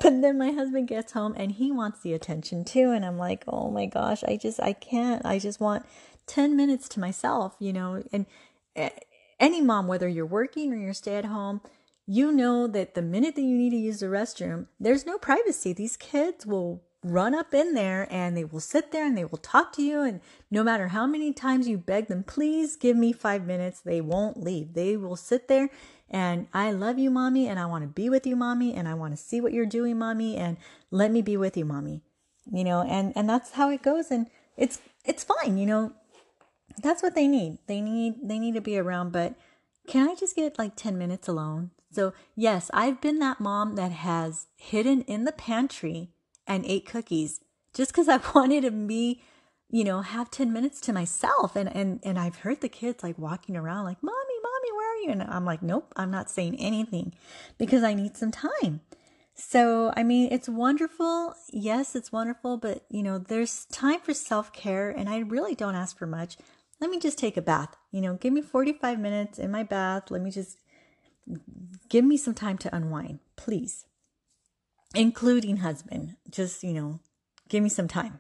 But 0.02 0.22
then 0.22 0.38
my 0.38 0.52
husband 0.52 0.88
gets 0.88 1.14
home 1.14 1.34
and 1.38 1.54
he 1.54 1.72
wants 1.72 2.02
the 2.02 2.14
attention 2.14 2.64
too. 2.64 2.92
And 2.92 3.06
I'm 3.06 3.18
like, 3.18 3.44
oh 3.48 3.70
my 3.70 3.86
gosh, 3.86 4.24
I 4.24 4.38
just, 4.38 4.60
I 4.60 4.74
can't. 4.74 5.26
I 5.26 5.40
just 5.40 5.60
want 5.60 5.86
10 6.28 6.56
minutes 6.56 6.88
to 6.90 7.00
myself, 7.00 7.56
you 7.60 7.74
know, 7.74 8.04
and 8.12 8.26
eh, 8.76 8.90
any 9.40 9.62
mom, 9.62 9.88
whether 9.88 10.08
you're 10.08 10.26
working 10.26 10.72
or 10.72 10.78
you're 10.78 10.94
stay 10.94 11.16
at 11.16 11.26
home, 11.26 11.62
you 12.06 12.32
know 12.32 12.68
that 12.68 12.94
the 12.94 13.02
minute 13.02 13.36
that 13.36 13.42
you 13.42 13.58
need 13.58 13.72
to 13.72 13.78
use 13.78 14.00
the 14.00 14.08
restroom, 14.08 14.68
there's 14.80 15.06
no 15.06 15.18
privacy. 15.18 15.74
These 15.74 15.98
kids 15.98 16.46
will 16.46 16.84
run 17.04 17.34
up 17.34 17.54
in 17.54 17.74
there 17.74 18.08
and 18.12 18.38
they 18.38 18.44
will 18.44 18.60
sit 18.60 18.92
there 18.92 19.06
and 19.06 19.18
they 19.18 19.26
will 19.26 19.38
talk 19.38 19.74
to 19.74 19.82
you. 19.82 20.02
And 20.02 20.22
no 20.52 20.64
matter 20.64 20.90
how 20.90 21.08
many 21.08 21.34
times 21.34 21.68
you 21.68 21.78
beg 21.78 22.08
them, 22.08 22.24
please 22.24 22.76
give 22.76 22.96
me 22.96 23.12
five 23.12 23.46
minutes, 23.46 23.80
they 23.80 24.02
won't 24.02 24.42
leave. 24.42 24.74
They 24.74 24.98
will 24.98 25.16
sit 25.16 25.48
there 25.48 25.70
and 26.12 26.48
I 26.54 26.72
love 26.72 27.00
you, 27.00 27.10
mommy, 27.10 27.48
and 27.48 27.60
I 27.60 27.66
want 27.66 27.84
to 27.84 27.88
be 27.88 28.10
with 28.10 28.28
you, 28.28 28.36
mommy, 28.36 28.74
and 28.74 28.88
I 28.88 28.94
want 28.94 29.14
to 29.14 29.18
see 29.18 29.42
what 29.42 29.54
you're 29.54 29.66
doing, 29.66 29.98
mommy, 29.98 30.38
and 30.38 30.58
let 30.92 31.12
me 31.12 31.22
be 31.22 31.38
with 31.38 31.58
you, 31.58 31.66
mommy. 31.66 32.04
You 32.52 32.64
know, 32.64 32.82
and 32.82 33.14
and 33.16 33.28
that's 33.30 33.52
how 33.52 33.70
it 33.70 33.82
goes, 33.82 34.12
and 34.12 34.28
it's 34.58 34.80
it's 35.04 35.24
fine. 35.24 35.58
You 35.58 35.66
know, 35.66 35.94
that's 36.84 37.02
what 37.02 37.16
they 37.16 37.28
need. 37.28 37.58
They 37.68 37.82
need 37.82 38.16
they 38.24 38.38
need 38.38 38.54
to 38.54 38.62
be 38.62 38.78
around, 38.78 39.12
but 39.12 39.36
can 39.88 40.10
I 40.10 40.16
just 40.16 40.36
get 40.36 40.60
like 40.60 40.76
10 40.76 40.98
minutes 40.98 41.28
alone? 41.28 41.72
So, 41.92 42.14
yes, 42.36 42.72
I've 42.74 43.02
been 43.02 43.20
that 43.20 43.40
mom 43.40 43.76
that 43.76 43.92
has 43.92 44.48
hidden 44.56 45.02
in 45.02 45.26
the 45.26 45.32
pantry 45.32 46.10
and 46.48 46.66
ate 46.66 46.86
cookies 46.86 47.42
just 47.74 47.92
because 47.92 48.08
I 48.08 48.20
wanted 48.36 48.62
to 48.62 48.72
be, 48.72 49.22
you 49.70 49.84
know, 49.84 50.02
have 50.02 50.32
10 50.32 50.54
minutes 50.54 50.80
to 50.82 50.94
myself. 50.94 51.56
And, 51.56 51.74
and, 51.76 52.00
and 52.04 52.18
I've 52.18 52.38
heard 52.38 52.62
the 52.62 52.70
kids 52.70 53.04
like 53.04 53.18
walking 53.18 53.58
around 53.58 53.86
like, 53.86 54.02
mommy, 54.02 54.31
you? 55.04 55.10
And 55.12 55.24
I'm 55.24 55.46
like, 55.46 55.62
nope, 55.62 55.94
I'm 55.96 56.12
not 56.12 56.30
saying 56.30 56.56
anything 56.60 57.14
because 57.58 57.84
I 57.84 57.94
need 57.94 58.18
some 58.18 58.32
time. 58.32 58.82
So, 59.34 59.94
I 59.96 60.04
mean, 60.04 60.32
it's 60.32 60.50
wonderful. 60.50 61.34
Yes, 61.52 61.96
it's 61.96 62.12
wonderful, 62.12 62.58
but 62.58 62.84
you 62.90 63.02
know, 63.02 63.18
there's 63.18 63.66
time 63.66 64.00
for 64.02 64.14
self 64.14 64.54
care 64.54 64.90
and 64.90 65.10
I 65.10 65.20
really 65.20 65.56
don't 65.56 65.76
ask 65.76 65.98
for 65.98 66.08
much. 66.08 66.38
Let 66.80 66.90
me 66.90 67.00
just 67.00 67.18
take 67.18 67.38
a 67.38 67.42
bath. 67.42 67.76
You 67.92 68.02
know, 68.02 68.16
give 68.16 68.34
me 68.34 68.42
45 68.42 69.00
minutes 69.00 69.40
in 69.40 69.52
my 69.52 69.64
bath. 69.64 70.10
Let 70.10 70.22
me 70.22 70.32
just 70.32 70.58
give 71.90 72.04
me 72.04 72.18
some 72.18 72.34
time 72.34 72.58
to 72.60 72.76
unwind, 72.76 73.20
please 73.36 73.86
including 74.94 75.58
husband. 75.58 76.16
Just, 76.30 76.64
you 76.64 76.74
know, 76.74 77.00
give 77.50 77.64
me 77.64 77.70
some 77.70 77.88
time. 77.88 78.20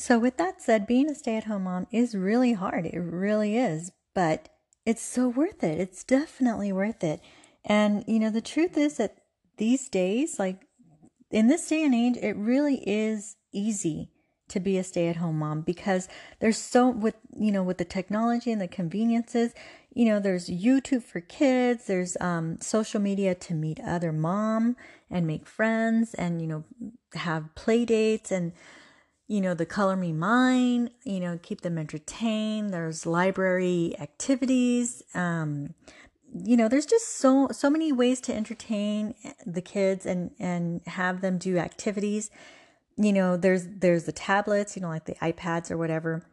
So, 0.00 0.16
with 0.16 0.36
that 0.36 0.62
said, 0.62 0.86
being 0.86 1.10
a 1.10 1.14
stay 1.16 1.36
at 1.36 1.44
home 1.44 1.64
mom 1.64 1.88
is 1.90 2.14
really 2.14 2.52
hard. 2.52 2.86
It 2.86 3.00
really 3.00 3.58
is. 3.58 3.90
But 4.14 4.48
it's 4.86 5.02
so 5.02 5.28
worth 5.28 5.64
it. 5.64 5.80
It's 5.80 6.04
definitely 6.04 6.72
worth 6.72 7.02
it. 7.02 7.20
And, 7.64 8.04
you 8.06 8.20
know, 8.20 8.30
the 8.30 8.40
truth 8.40 8.78
is 8.78 8.98
that 8.98 9.16
these 9.56 9.88
days, 9.88 10.38
like 10.38 10.62
in 11.32 11.48
this 11.48 11.66
day 11.68 11.84
and 11.84 11.96
age, 11.96 12.16
it 12.22 12.36
really 12.36 12.76
is 12.88 13.34
easy 13.52 14.12
to 14.50 14.60
be 14.60 14.78
a 14.78 14.84
stay 14.84 15.08
at 15.08 15.16
home 15.16 15.40
mom 15.40 15.62
because 15.62 16.08
there's 16.38 16.56
so 16.56 16.88
with 16.88 17.16
you 17.36 17.52
know 17.52 17.62
with 17.62 17.76
the 17.76 17.84
technology 17.84 18.50
and 18.50 18.62
the 18.62 18.66
conveniences 18.66 19.52
you 19.98 20.04
know, 20.04 20.20
there's 20.20 20.48
YouTube 20.48 21.02
for 21.02 21.20
kids, 21.20 21.86
there's 21.86 22.16
um, 22.20 22.60
social 22.60 23.00
media 23.00 23.34
to 23.34 23.52
meet 23.52 23.80
other 23.80 24.12
mom 24.12 24.76
and 25.10 25.26
make 25.26 25.44
friends 25.44 26.14
and, 26.14 26.40
you 26.40 26.46
know, 26.46 26.64
have 27.14 27.52
play 27.56 27.84
dates 27.84 28.30
and, 28.30 28.52
you 29.28 29.42
know, 29.42 29.52
the 29.52 29.66
color 29.66 29.94
me 29.94 30.10
mine, 30.10 30.90
you 31.04 31.20
know, 31.20 31.38
keep 31.42 31.60
them 31.60 31.76
entertained. 31.76 32.72
There's 32.72 33.04
library 33.04 33.94
activities. 34.00 35.02
Um, 35.14 35.74
you 36.34 36.56
know, 36.56 36.66
there's 36.66 36.86
just 36.86 37.18
so, 37.18 37.48
so 37.52 37.68
many 37.68 37.92
ways 37.92 38.20
to 38.22 38.34
entertain 38.34 39.14
the 39.46 39.60
kids 39.60 40.06
and, 40.06 40.30
and 40.38 40.80
have 40.86 41.20
them 41.20 41.36
do 41.36 41.58
activities. 41.58 42.30
You 42.96 43.12
know, 43.12 43.36
there's, 43.36 43.66
there's 43.66 44.04
the 44.04 44.12
tablets, 44.12 44.76
you 44.76 44.82
know, 44.82 44.88
like 44.88 45.04
the 45.04 45.14
iPads 45.16 45.70
or 45.70 45.76
whatever 45.76 46.24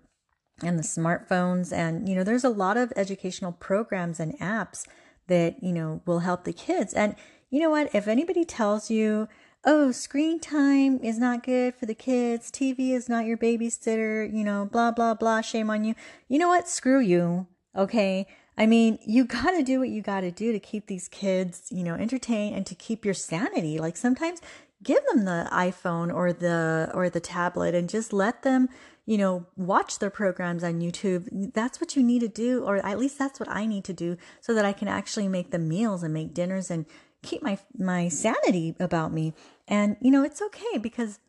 and 0.64 0.80
the 0.80 0.84
smartphones. 0.84 1.74
And, 1.74 2.08
you 2.08 2.16
know, 2.16 2.24
there's 2.24 2.46
a 2.46 2.50
lot 2.50 2.78
of 2.78 2.94
educational 2.96 3.52
programs 3.52 4.22
and 4.22 4.40
apps 4.40 4.86
that, 5.28 5.62
you 5.62 5.74
know, 5.74 6.02
will 6.06 6.20
help 6.20 6.46
the 6.46 6.54
kids. 6.54 6.94
And 6.94 7.16
you 7.50 7.60
know 7.60 7.70
what? 7.70 7.94
If 7.94 8.08
anybody 8.08 8.46
tells 8.46 8.90
you, 8.90 9.28
oh, 9.66 9.92
screen 9.92 10.40
time 10.40 11.00
is 11.02 11.18
not 11.18 11.44
good 11.44 11.76
for 11.76 11.86
the 11.86 11.96
kids, 11.96 12.52
TV 12.52 12.92
is 12.92 13.10
not 13.10 13.26
your 13.26 13.38
babysitter, 13.38 14.32
you 14.32 14.44
know, 14.44 14.66
blah, 14.72 14.92
blah, 14.92 15.14
blah, 15.14 15.42
shame 15.42 15.70
on 15.70 15.84
you. 15.84 15.96
You 16.28 16.40
know 16.40 16.50
what? 16.50 16.70
Screw 16.70 17.00
you. 17.00 17.48
Okay. 17.76 18.28
I 18.58 18.66
mean, 18.68 19.00
you 19.06 19.26
got 19.38 19.52
to 19.52 19.64
do 19.64 19.80
what 19.80 19.90
you 19.90 20.02
got 20.02 20.22
to 20.22 20.32
do 20.32 20.52
to 20.52 20.60
keep 20.60 20.88
these 20.88 21.08
kids, 21.08 21.68
you 21.72 21.84
know, 21.84 21.96
entertained 21.96 22.56
and 22.56 22.66
to 22.68 22.76
keep 22.76 23.04
your 23.04 23.14
sanity. 23.14 23.80
Like 23.80 23.98
sometimes 23.98 24.40
give 24.84 25.04
them 25.08 25.26
the 25.26 25.48
iPhone 25.52 26.14
or 26.14 26.32
the 26.32 26.92
or 26.94 27.10
the 27.10 27.20
tablet 27.20 27.74
and 27.74 27.90
just 27.90 28.14
let 28.14 28.44
them 28.44 28.70
you 29.06 29.20
know, 29.20 29.46
watch 29.56 30.00
their 30.00 30.10
programs 30.10 30.64
on 30.64 30.82
YouTube. 30.82 31.54
That's 31.54 31.80
what 31.80 31.96
you 31.96 32.02
need 32.02 32.22
to 32.22 32.28
do, 32.28 32.64
or 32.64 32.78
at 32.78 32.98
least 32.98 33.20
that's 33.20 33.40
what 33.40 33.50
I 33.50 33.66
need 33.66 33.84
to 33.86 33.94
do 33.94 34.18
so 34.42 34.54
that 34.56 34.66
I 34.66 34.74
can 34.74 34.88
actually 34.88 35.28
make 35.28 35.52
the 35.52 35.60
meals 35.60 36.02
and 36.02 36.14
make 36.14 36.34
dinners 36.34 36.72
and 36.72 36.86
keep 37.26 37.44
my, 37.44 37.58
my 37.78 38.08
sanity 38.08 38.76
about 38.80 39.12
me. 39.12 39.34
And, 39.68 39.98
you 40.02 40.12
know, 40.12 40.24
it's 40.24 40.42
okay 40.42 40.78
because 40.78 41.20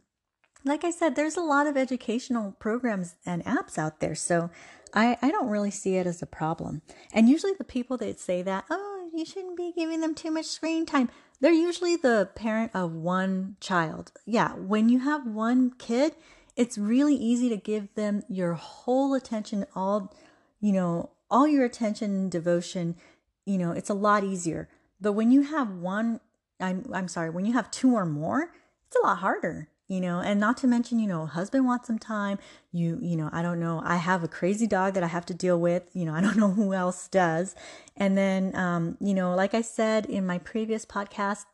like 0.67 0.85
I 0.85 0.91
said, 0.91 1.15
there's 1.15 1.37
a 1.37 1.43
lot 1.43 1.67
of 1.67 1.77
educational 1.77 2.53
programs 2.59 3.15
and 3.25 3.45
apps 3.45 3.79
out 3.79 4.01
there. 4.01 4.17
So 4.17 4.51
I, 4.93 5.17
I 5.23 5.31
don't 5.31 5.49
really 5.49 5.71
see 5.71 5.97
it 5.97 6.07
as 6.07 6.23
a 6.23 6.27
problem. 6.27 6.83
And 7.13 7.29
usually 7.29 7.53
the 7.57 7.65
people 7.65 7.97
that 7.99 8.19
say 8.19 8.43
that, 8.43 8.65
oh, 8.69 9.09
you 9.15 9.25
shouldn't 9.25 9.57
be 9.57 9.73
giving 9.75 10.01
them 10.01 10.15
too 10.15 10.31
much 10.31 10.47
screen 10.47 10.85
time, 10.85 11.09
they're 11.41 11.53
usually 11.53 11.97
the 11.97 12.31
parent 12.35 12.73
of 12.75 12.93
one 12.93 13.57
child. 13.61 14.11
Yeah, 14.25 14.55
when 14.55 14.89
you 14.89 15.01
have 15.01 15.27
one 15.27 15.71
kid, 15.79 16.15
it's 16.57 16.79
really 16.79 17.15
easy 17.15 17.49
to 17.51 17.57
give 17.57 17.95
them 17.95 18.23
your 18.29 18.55
whole 18.55 19.15
attention, 19.15 19.67
all, 19.75 20.15
you 20.61 20.73
know, 20.73 21.11
all 21.31 21.47
your 21.47 21.65
attention 21.65 22.11
and 22.11 22.31
devotion. 22.31 22.97
You 23.45 23.59
know, 23.59 23.73
it's 23.73 23.91
a 23.91 23.95
lot 23.95 24.25
easier. 24.25 24.69
But 25.01 25.13
when 25.13 25.31
you 25.31 25.43
have 25.43 25.71
one, 25.71 26.21
I'm, 26.61 26.89
I'm 26.93 27.09
sorry, 27.09 27.31
when 27.31 27.45
you 27.45 27.53
have 27.53 27.71
two 27.71 27.95
or 27.95 28.07
more, 28.07 28.53
it's 28.87 28.97
a 28.97 29.07
lot 29.07 29.19
harder 29.19 29.69
you 29.89 30.01
know 30.01 30.19
and 30.21 30.41
not 30.41 30.57
to 30.57 30.67
mention 30.67 30.99
you 30.99 31.07
know 31.07 31.27
husband 31.27 31.65
wants 31.65 31.87
some 31.87 31.99
time 31.99 32.39
you 32.73 32.99
you 33.01 33.17
know 33.17 33.31
i 33.33 33.41
don't 33.41 33.61
know 33.61 33.81
i 33.85 33.97
have 33.97 34.25
a 34.25 34.29
crazy 34.29 34.67
dog 34.67 34.95
that 34.95 35.03
i 35.03 35.07
have 35.07 35.25
to 35.25 35.35
deal 35.35 35.61
with 35.61 35.85
you 35.93 36.05
know 36.05 36.13
i 36.13 36.21
don't 36.21 36.37
know 36.39 36.51
who 36.51 36.73
else 36.73 37.09
does 37.09 37.55
and 37.97 38.17
then 38.17 38.55
um 38.57 38.97
you 39.01 39.15
know 39.15 39.35
like 39.35 39.55
i 39.55 39.61
said 39.61 40.07
in 40.07 40.27
my 40.27 40.39
previous 40.39 40.85
podcast 40.85 41.45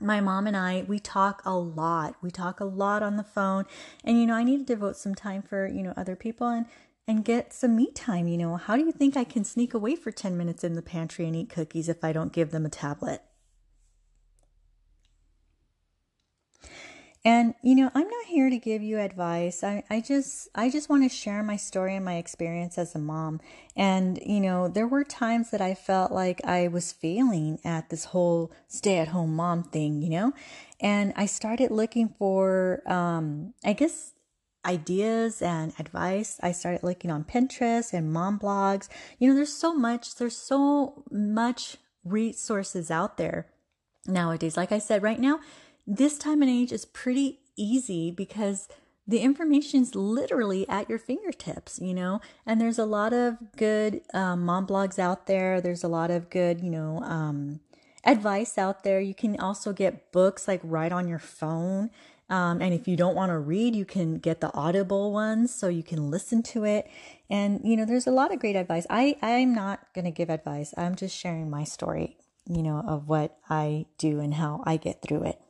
my 0.00 0.20
mom 0.20 0.46
and 0.46 0.56
I, 0.56 0.84
we 0.88 0.98
talk 0.98 1.42
a 1.44 1.54
lot. 1.54 2.14
We 2.22 2.30
talk 2.30 2.58
a 2.58 2.64
lot 2.64 3.02
on 3.02 3.16
the 3.16 3.22
phone. 3.22 3.66
And, 4.02 4.18
you 4.18 4.26
know, 4.26 4.34
I 4.34 4.44
need 4.44 4.58
to 4.58 4.64
devote 4.64 4.96
some 4.96 5.14
time 5.14 5.42
for, 5.42 5.66
you 5.66 5.82
know, 5.82 5.92
other 5.96 6.16
people 6.16 6.48
and, 6.48 6.64
and 7.10 7.24
get 7.24 7.52
some 7.52 7.74
me 7.76 7.90
time. 7.90 8.28
You 8.28 8.38
know, 8.38 8.56
how 8.56 8.76
do 8.76 8.84
you 8.84 8.92
think 8.92 9.16
I 9.16 9.24
can 9.24 9.44
sneak 9.44 9.74
away 9.74 9.96
for 9.96 10.12
10 10.12 10.38
minutes 10.38 10.62
in 10.62 10.74
the 10.74 10.82
pantry 10.82 11.26
and 11.26 11.34
eat 11.34 11.50
cookies 11.50 11.88
if 11.88 12.04
I 12.04 12.12
don't 12.12 12.32
give 12.32 12.52
them 12.52 12.64
a 12.64 12.70
tablet? 12.70 13.22
And 17.22 17.54
you 17.62 17.74
know, 17.74 17.90
I'm 17.94 18.08
not 18.08 18.26
here 18.26 18.48
to 18.48 18.56
give 18.56 18.80
you 18.80 18.98
advice. 18.98 19.62
I, 19.62 19.82
I 19.90 20.00
just 20.00 20.48
I 20.54 20.70
just 20.70 20.88
want 20.88 21.02
to 21.02 21.14
share 21.14 21.42
my 21.42 21.56
story 21.56 21.94
and 21.94 22.04
my 22.04 22.14
experience 22.14 22.78
as 22.78 22.94
a 22.94 22.98
mom. 22.98 23.40
And 23.76 24.18
you 24.24 24.40
know, 24.40 24.68
there 24.68 24.86
were 24.86 25.04
times 25.04 25.50
that 25.50 25.60
I 25.60 25.74
felt 25.74 26.12
like 26.12 26.40
I 26.46 26.68
was 26.68 26.92
failing 26.92 27.58
at 27.62 27.90
this 27.90 28.06
whole 28.06 28.52
stay-at-home 28.68 29.36
mom 29.36 29.64
thing, 29.64 30.00
you 30.00 30.08
know? 30.08 30.32
And 30.80 31.12
I 31.14 31.26
started 31.26 31.70
looking 31.70 32.08
for 32.08 32.82
um 32.86 33.52
I 33.62 33.74
guess 33.74 34.12
ideas 34.64 35.40
and 35.42 35.72
advice. 35.78 36.38
I 36.42 36.52
started 36.52 36.82
looking 36.82 37.10
on 37.10 37.24
Pinterest 37.24 37.92
and 37.92 38.12
mom 38.12 38.38
blogs. 38.38 38.88
You 39.18 39.28
know, 39.28 39.34
there's 39.34 39.52
so 39.52 39.74
much 39.74 40.16
there's 40.16 40.36
so 40.36 41.04
much 41.10 41.76
resources 42.04 42.90
out 42.90 43.16
there 43.16 43.46
nowadays. 44.06 44.56
Like 44.56 44.72
I 44.72 44.78
said, 44.78 45.02
right 45.02 45.20
now 45.20 45.40
this 45.86 46.18
time 46.18 46.42
and 46.42 46.50
age 46.50 46.72
is 46.72 46.84
pretty 46.84 47.40
easy 47.56 48.10
because 48.10 48.68
the 49.06 49.18
information 49.18 49.82
is 49.82 49.94
literally 49.94 50.68
at 50.68 50.88
your 50.88 50.98
fingertips, 50.98 51.80
you 51.82 51.92
know, 51.92 52.20
and 52.46 52.60
there's 52.60 52.78
a 52.78 52.84
lot 52.84 53.12
of 53.12 53.38
good 53.56 54.02
um, 54.14 54.44
mom 54.44 54.66
blogs 54.66 54.98
out 54.98 55.26
there. 55.26 55.60
There's 55.60 55.82
a 55.82 55.88
lot 55.88 56.12
of 56.12 56.30
good, 56.30 56.60
you 56.60 56.70
know, 56.70 57.00
um, 57.02 57.58
advice 58.04 58.56
out 58.56 58.84
there. 58.84 59.00
You 59.00 59.14
can 59.14 59.38
also 59.40 59.72
get 59.72 60.12
books 60.12 60.46
like 60.46 60.60
right 60.62 60.92
on 60.92 61.08
your 61.08 61.18
phone. 61.18 61.90
Um, 62.30 62.62
and 62.62 62.72
if 62.72 62.86
you 62.86 62.96
don't 62.96 63.16
want 63.16 63.30
to 63.30 63.38
read, 63.38 63.74
you 63.74 63.84
can 63.84 64.18
get 64.18 64.40
the 64.40 64.54
audible 64.54 65.12
ones 65.12 65.52
so 65.52 65.66
you 65.66 65.82
can 65.82 66.10
listen 66.10 66.42
to 66.44 66.64
it. 66.64 66.88
And, 67.28 67.60
you 67.64 67.76
know, 67.76 67.84
there's 67.84 68.06
a 68.06 68.12
lot 68.12 68.32
of 68.32 68.38
great 68.38 68.54
advice. 68.54 68.86
I, 68.88 69.16
I'm 69.20 69.52
not 69.52 69.80
going 69.94 70.04
to 70.04 70.12
give 70.12 70.30
advice. 70.30 70.72
I'm 70.76 70.94
just 70.94 71.16
sharing 71.16 71.50
my 71.50 71.64
story, 71.64 72.16
you 72.48 72.62
know, 72.62 72.84
of 72.86 73.08
what 73.08 73.36
I 73.50 73.86
do 73.98 74.20
and 74.20 74.34
how 74.34 74.62
I 74.64 74.76
get 74.76 75.02
through 75.02 75.24
it. 75.24 75.40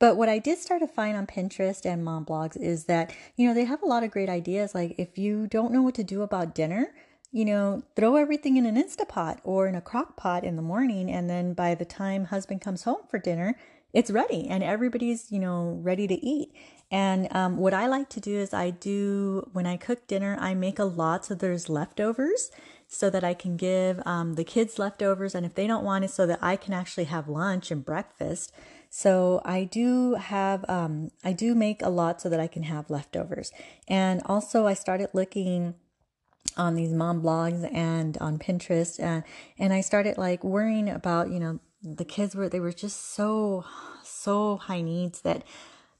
But 0.00 0.16
what 0.16 0.30
I 0.30 0.38
did 0.38 0.58
start 0.58 0.80
to 0.80 0.88
find 0.88 1.16
on 1.16 1.26
Pinterest 1.26 1.84
and 1.84 2.02
mom 2.02 2.24
blogs 2.24 2.56
is 2.56 2.86
that, 2.86 3.14
you 3.36 3.46
know, 3.46 3.54
they 3.54 3.66
have 3.66 3.82
a 3.82 3.86
lot 3.86 4.02
of 4.02 4.10
great 4.10 4.30
ideas. 4.30 4.74
Like 4.74 4.94
if 4.98 5.18
you 5.18 5.46
don't 5.46 5.72
know 5.72 5.82
what 5.82 5.94
to 5.96 6.04
do 6.04 6.22
about 6.22 6.54
dinner, 6.54 6.94
you 7.32 7.44
know, 7.44 7.82
throw 7.94 8.16
everything 8.16 8.56
in 8.56 8.66
an 8.66 8.76
Instapot 8.76 9.38
or 9.44 9.68
in 9.68 9.74
a 9.74 9.80
crock 9.80 10.16
pot 10.16 10.44
in 10.44 10.56
the 10.56 10.62
morning. 10.62 11.10
And 11.10 11.30
then 11.30 11.54
by 11.54 11.74
the 11.74 11.84
time 11.84 12.26
husband 12.26 12.60
comes 12.60 12.82
home 12.82 13.02
for 13.08 13.18
dinner, 13.18 13.56
it's 13.92 14.10
ready 14.10 14.48
and 14.48 14.62
everybody's, 14.62 15.30
you 15.30 15.38
know, 15.38 15.78
ready 15.82 16.06
to 16.06 16.14
eat. 16.14 16.52
And 16.90 17.28
um, 17.34 17.56
what 17.56 17.74
I 17.74 17.86
like 17.86 18.08
to 18.10 18.20
do 18.20 18.36
is 18.36 18.52
I 18.52 18.70
do, 18.70 19.48
when 19.52 19.66
I 19.66 19.76
cook 19.76 20.06
dinner, 20.08 20.36
I 20.40 20.54
make 20.54 20.78
a 20.78 20.84
lot 20.84 21.24
so 21.24 21.34
there's 21.34 21.68
leftovers 21.68 22.50
so 22.88 23.10
that 23.10 23.22
I 23.22 23.34
can 23.34 23.56
give 23.56 24.04
um, 24.04 24.34
the 24.34 24.42
kids 24.42 24.78
leftovers. 24.78 25.34
And 25.34 25.46
if 25.46 25.54
they 25.54 25.68
don't 25.68 25.84
want 25.84 26.04
it, 26.04 26.10
so 26.10 26.26
that 26.26 26.40
I 26.42 26.56
can 26.56 26.72
actually 26.72 27.04
have 27.04 27.28
lunch 27.28 27.70
and 27.70 27.84
breakfast. 27.84 28.52
So 28.88 29.40
I 29.44 29.62
do 29.64 30.14
have, 30.14 30.68
um, 30.68 31.12
I 31.22 31.32
do 31.32 31.54
make 31.54 31.80
a 31.80 31.90
lot 31.90 32.20
so 32.20 32.28
that 32.28 32.40
I 32.40 32.48
can 32.48 32.64
have 32.64 32.90
leftovers. 32.90 33.52
And 33.86 34.20
also, 34.26 34.66
I 34.66 34.74
started 34.74 35.10
looking 35.12 35.74
on 36.56 36.74
these 36.74 36.92
mom 36.92 37.22
blogs 37.22 37.68
and 37.72 38.16
on 38.18 38.38
Pinterest, 38.38 38.98
and 39.00 39.24
and 39.58 39.72
I 39.72 39.80
started 39.80 40.18
like 40.18 40.44
worrying 40.44 40.88
about, 40.88 41.30
you 41.30 41.40
know, 41.40 41.60
the 41.82 42.04
kids 42.04 42.34
were 42.34 42.48
they 42.48 42.60
were 42.60 42.72
just 42.72 43.14
so 43.14 43.64
so 44.02 44.56
high 44.56 44.82
needs 44.82 45.22
that 45.22 45.44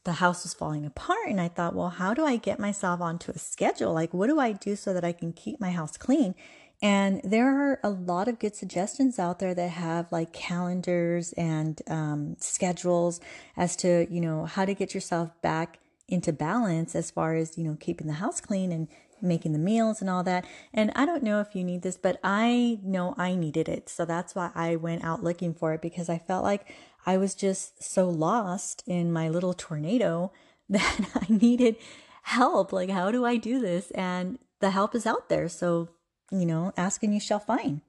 the 0.05 0.15
house 0.15 0.45
was 0.45 0.55
falling 0.55 0.87
apart 0.87 1.29
and 1.29 1.41
I 1.41 1.49
thought, 1.49 1.75
well, 1.75 1.91
how 1.91 2.15
do 2.15 2.25
I 2.25 2.37
get 2.37 2.59
myself 2.59 3.03
onto 3.03 3.33
a 3.33 3.39
schedule? 3.39 3.93
Like 3.93 4.15
what 4.15 4.29
do 4.29 4.41
I 4.41 4.53
do 4.53 4.75
so 4.75 4.95
that 4.95 5.05
I 5.05 5.13
can 5.13 5.33
keep 5.33 5.61
my 5.61 5.71
house 5.73 5.97
clean? 5.97 6.35
And 6.83 7.21
there 7.23 7.47
are 7.47 7.79
a 7.85 7.91
lot 7.91 8.27
of 8.27 8.39
good 8.39 8.57
suggestions 8.57 9.19
out 9.19 9.39
there 9.39 9.55
that 9.55 9.69
have 9.69 10.11
like 10.11 10.33
calendars 10.33 11.35
and 11.35 11.81
um, 11.89 12.37
schedules 12.39 13.21
as 13.57 13.77
to, 13.77 14.07
you 14.11 14.21
know, 14.21 14.47
how 14.47 14.65
to 14.65 14.73
get 14.73 14.95
yourself 14.95 15.31
back 15.43 15.79
into 16.09 16.33
balance 16.33 16.95
as 16.95 17.11
far 17.11 17.35
as, 17.35 17.59
you 17.59 17.65
know, 17.65 17.77
keeping 17.79 18.07
the 18.07 18.15
house 18.15 18.41
clean 18.41 18.73
and 18.73 18.89
making 19.23 19.53
the 19.53 19.59
meals 19.59 20.01
and 20.01 20.11
all 20.11 20.23
that. 20.25 20.45
And 20.73 20.93
I 20.95 21.07
don't 21.07 21.23
know 21.23 21.41
if 21.41 21.55
you 21.55 21.65
need 21.65 21.83
this, 21.83 21.97
but 21.97 22.19
I 22.23 22.79
know 22.83 23.15
I 23.17 23.35
needed 23.35 23.69
it. 23.69 23.89
So 23.89 24.05
that's 24.05 24.35
why 24.35 24.51
I 24.55 24.77
went 24.77 25.05
out 25.05 25.23
looking 25.23 25.55
for 25.55 25.73
it 25.75 25.83
because 25.83 26.09
I 26.09 26.19
felt 26.19 26.45
like 26.45 26.67
I 27.07 27.17
was 27.17 27.35
just 27.35 27.83
so 27.83 28.09
lost 28.09 28.83
in 28.87 29.13
my 29.13 29.29
little 29.29 29.55
tornado 29.55 30.33
that 30.69 31.01
I 31.15 31.27
needed 31.29 31.77
help. 32.23 32.73
Like, 32.73 32.91
how 32.91 33.11
do 33.11 33.25
I 33.25 33.37
do 33.37 33.59
this? 33.59 33.91
And 33.93 34.39
the 34.61 34.71
help 34.71 34.95
is 34.95 35.07
out 35.07 35.29
there. 35.29 35.49
So 35.49 35.89
you 36.31 36.47
know, 36.47 36.73
ask 36.77 37.03
and 37.03 37.13
you 37.13 37.21
shall 37.21 37.41
find. 37.41 37.81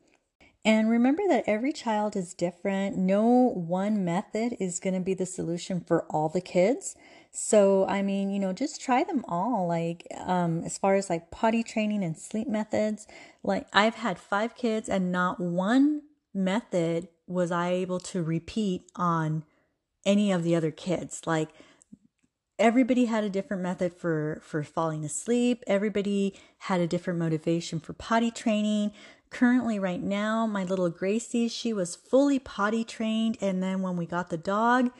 And 0.63 0.89
remember 0.89 1.23
that 1.27 1.45
every 1.47 1.73
child 1.73 2.15
is 2.15 2.35
different. 2.35 2.95
No 2.95 3.23
one 3.25 4.05
method 4.05 4.55
is 4.59 4.79
going 4.79 4.93
to 4.93 4.99
be 4.99 5.15
the 5.15 5.25
solution 5.25 5.79
for 5.79 6.05
all 6.09 6.29
the 6.29 6.41
kids. 6.41 6.95
So, 7.31 7.87
I 7.87 8.03
mean, 8.03 8.29
you 8.29 8.39
know, 8.39 8.53
just 8.53 8.79
try 8.79 9.03
them 9.03 9.25
all. 9.27 9.67
Like, 9.67 10.05
um, 10.19 10.63
as 10.63 10.77
far 10.77 10.95
as 10.95 11.09
like 11.09 11.31
potty 11.31 11.63
training 11.63 12.03
and 12.03 12.15
sleep 12.15 12.47
methods, 12.47 13.07
like 13.41 13.65
I've 13.73 13.95
had 13.95 14.19
five 14.19 14.55
kids 14.55 14.87
and 14.87 15.11
not 15.11 15.39
one 15.39 16.03
method 16.33 17.07
was 17.25 17.51
I 17.51 17.69
able 17.69 17.99
to 17.99 18.21
repeat 18.21 18.83
on 18.95 19.43
any 20.05 20.31
of 20.31 20.43
the 20.43 20.55
other 20.55 20.71
kids. 20.71 21.21
Like, 21.25 21.49
everybody 22.59 23.05
had 23.05 23.23
a 23.23 23.29
different 23.29 23.63
method 23.63 23.91
for 23.91 24.39
for 24.43 24.61
falling 24.63 25.03
asleep 25.03 25.63
everybody 25.65 26.39
had 26.59 26.79
a 26.79 26.85
different 26.85 27.17
motivation 27.17 27.79
for 27.79 27.91
potty 27.93 28.29
training 28.29 28.91
currently 29.31 29.79
right 29.79 30.01
now 30.03 30.45
my 30.45 30.63
little 30.63 30.89
gracie 30.89 31.47
she 31.47 31.73
was 31.73 31.95
fully 31.95 32.37
potty 32.37 32.83
trained 32.83 33.37
and 33.41 33.63
then 33.63 33.81
when 33.81 33.95
we 33.95 34.05
got 34.05 34.29
the 34.29 34.37
dog 34.37 34.91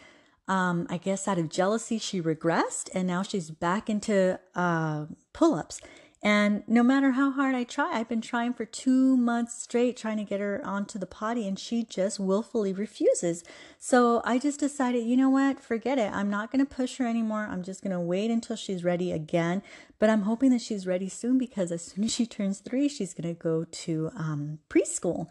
um, 0.48 0.88
i 0.90 0.98
guess 0.98 1.28
out 1.28 1.38
of 1.38 1.50
jealousy 1.50 2.00
she 2.00 2.22
regressed 2.22 2.90
and 2.96 3.08
now 3.08 3.22
she's 3.22 3.52
back 3.52 3.90
into 3.90 4.40
uh, 4.56 5.06
pull-ups 5.34 5.82
and 6.24 6.64
no 6.68 6.84
matter 6.84 7.12
how 7.12 7.32
hard 7.32 7.56
I 7.56 7.64
try, 7.64 7.94
I've 7.94 8.08
been 8.08 8.22
trying 8.22 8.54
for 8.54 8.64
two 8.64 9.18
months 9.18 9.60
straight 9.60 9.98
trying 9.98 10.18
to 10.18 10.24
get 10.24 10.40
her 10.40 10.62
onto 10.64 11.00
the 11.00 11.08
potty, 11.08 11.48
and 11.48 11.58
she 11.58 11.84
just 11.84 12.20
willfully 12.20 12.74
refuses. 12.74 13.44
So 13.80 14.22
I 14.24 14.38
just 14.38 14.60
decided, 14.60 15.04
you 15.04 15.18
know 15.18 15.32
what, 15.32 15.60
forget 15.60 15.98
it. 15.98 16.12
I'm 16.14 16.30
not 16.30 16.52
going 16.52 16.64
to 16.64 16.76
push 16.76 16.98
her 16.98 17.08
anymore. 17.08 17.48
I'm 17.50 17.64
just 17.64 17.82
going 17.82 17.92
to 17.92 18.00
wait 18.00 18.30
until 18.30 18.56
she's 18.56 18.84
ready 18.84 19.12
again. 19.12 19.64
But 19.98 20.12
I'm 20.12 20.24
hoping 20.24 20.52
that 20.52 20.62
she's 20.62 20.86
ready 20.86 21.10
soon 21.10 21.40
because 21.40 21.72
as 21.72 21.84
soon 21.84 22.04
as 22.04 22.14
she 22.14 22.28
turns 22.28 22.60
three, 22.60 22.88
she's 22.88 23.16
going 23.16 23.36
to 23.36 23.42
go 23.42 23.64
to 23.64 24.12
um, 24.16 24.60
preschool. 24.70 25.28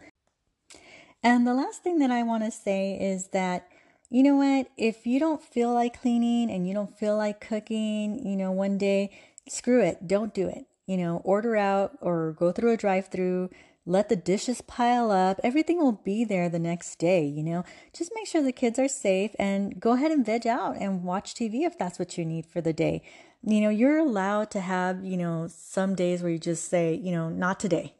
And 1.23 1.47
the 1.47 1.53
last 1.53 1.83
thing 1.83 1.99
that 1.99 2.11
I 2.11 2.23
want 2.23 2.43
to 2.43 2.51
say 2.51 2.97
is 2.99 3.27
that 3.27 3.67
you 4.09 4.23
know 4.23 4.35
what? 4.35 4.67
If 4.75 5.07
you 5.07 5.21
don't 5.21 5.41
feel 5.41 5.73
like 5.73 6.01
cleaning 6.01 6.51
and 6.51 6.67
you 6.67 6.73
don't 6.73 6.93
feel 6.93 7.15
like 7.15 7.39
cooking, 7.39 8.27
you 8.27 8.35
know, 8.35 8.51
one 8.51 8.77
day, 8.77 9.09
screw 9.47 9.81
it. 9.81 10.05
Don't 10.05 10.33
do 10.33 10.49
it 10.49 10.65
you 10.87 10.97
know, 10.97 11.21
order 11.23 11.55
out 11.55 11.97
or 12.01 12.33
go 12.33 12.51
through 12.51 12.71
a 12.71 12.77
drive 12.77 13.07
through, 13.07 13.49
let 13.85 14.09
the 14.09 14.15
dishes 14.15 14.61
pile 14.61 15.11
up. 15.11 15.39
Everything 15.43 15.79
will 15.79 15.91
be 15.91 16.23
there 16.23 16.49
the 16.49 16.59
next 16.59 16.97
day, 16.99 17.25
you 17.25 17.43
know. 17.43 17.63
Just 17.93 18.11
make 18.13 18.27
sure 18.27 18.41
the 18.41 18.51
kids 18.51 18.77
are 18.77 18.87
safe 18.87 19.31
and 19.39 19.79
go 19.79 19.93
ahead 19.93 20.11
and 20.11 20.25
veg 20.25 20.45
out 20.45 20.77
and 20.77 21.03
watch 21.03 21.33
TV 21.33 21.61
if 21.61 21.77
that's 21.77 21.97
what 21.97 22.17
you 22.17 22.25
need 22.25 22.45
for 22.45 22.61
the 22.61 22.73
day. 22.73 23.01
You 23.43 23.61
know, 23.61 23.69
you're 23.69 23.97
allowed 23.97 24.51
to 24.51 24.59
have, 24.59 25.03
you 25.03 25.17
know, 25.17 25.47
some 25.49 25.95
days 25.95 26.21
where 26.21 26.31
you 26.31 26.37
just 26.37 26.69
say, 26.69 26.93
you 26.93 27.11
know, 27.11 27.29
not 27.29 27.59
today, 27.59 27.95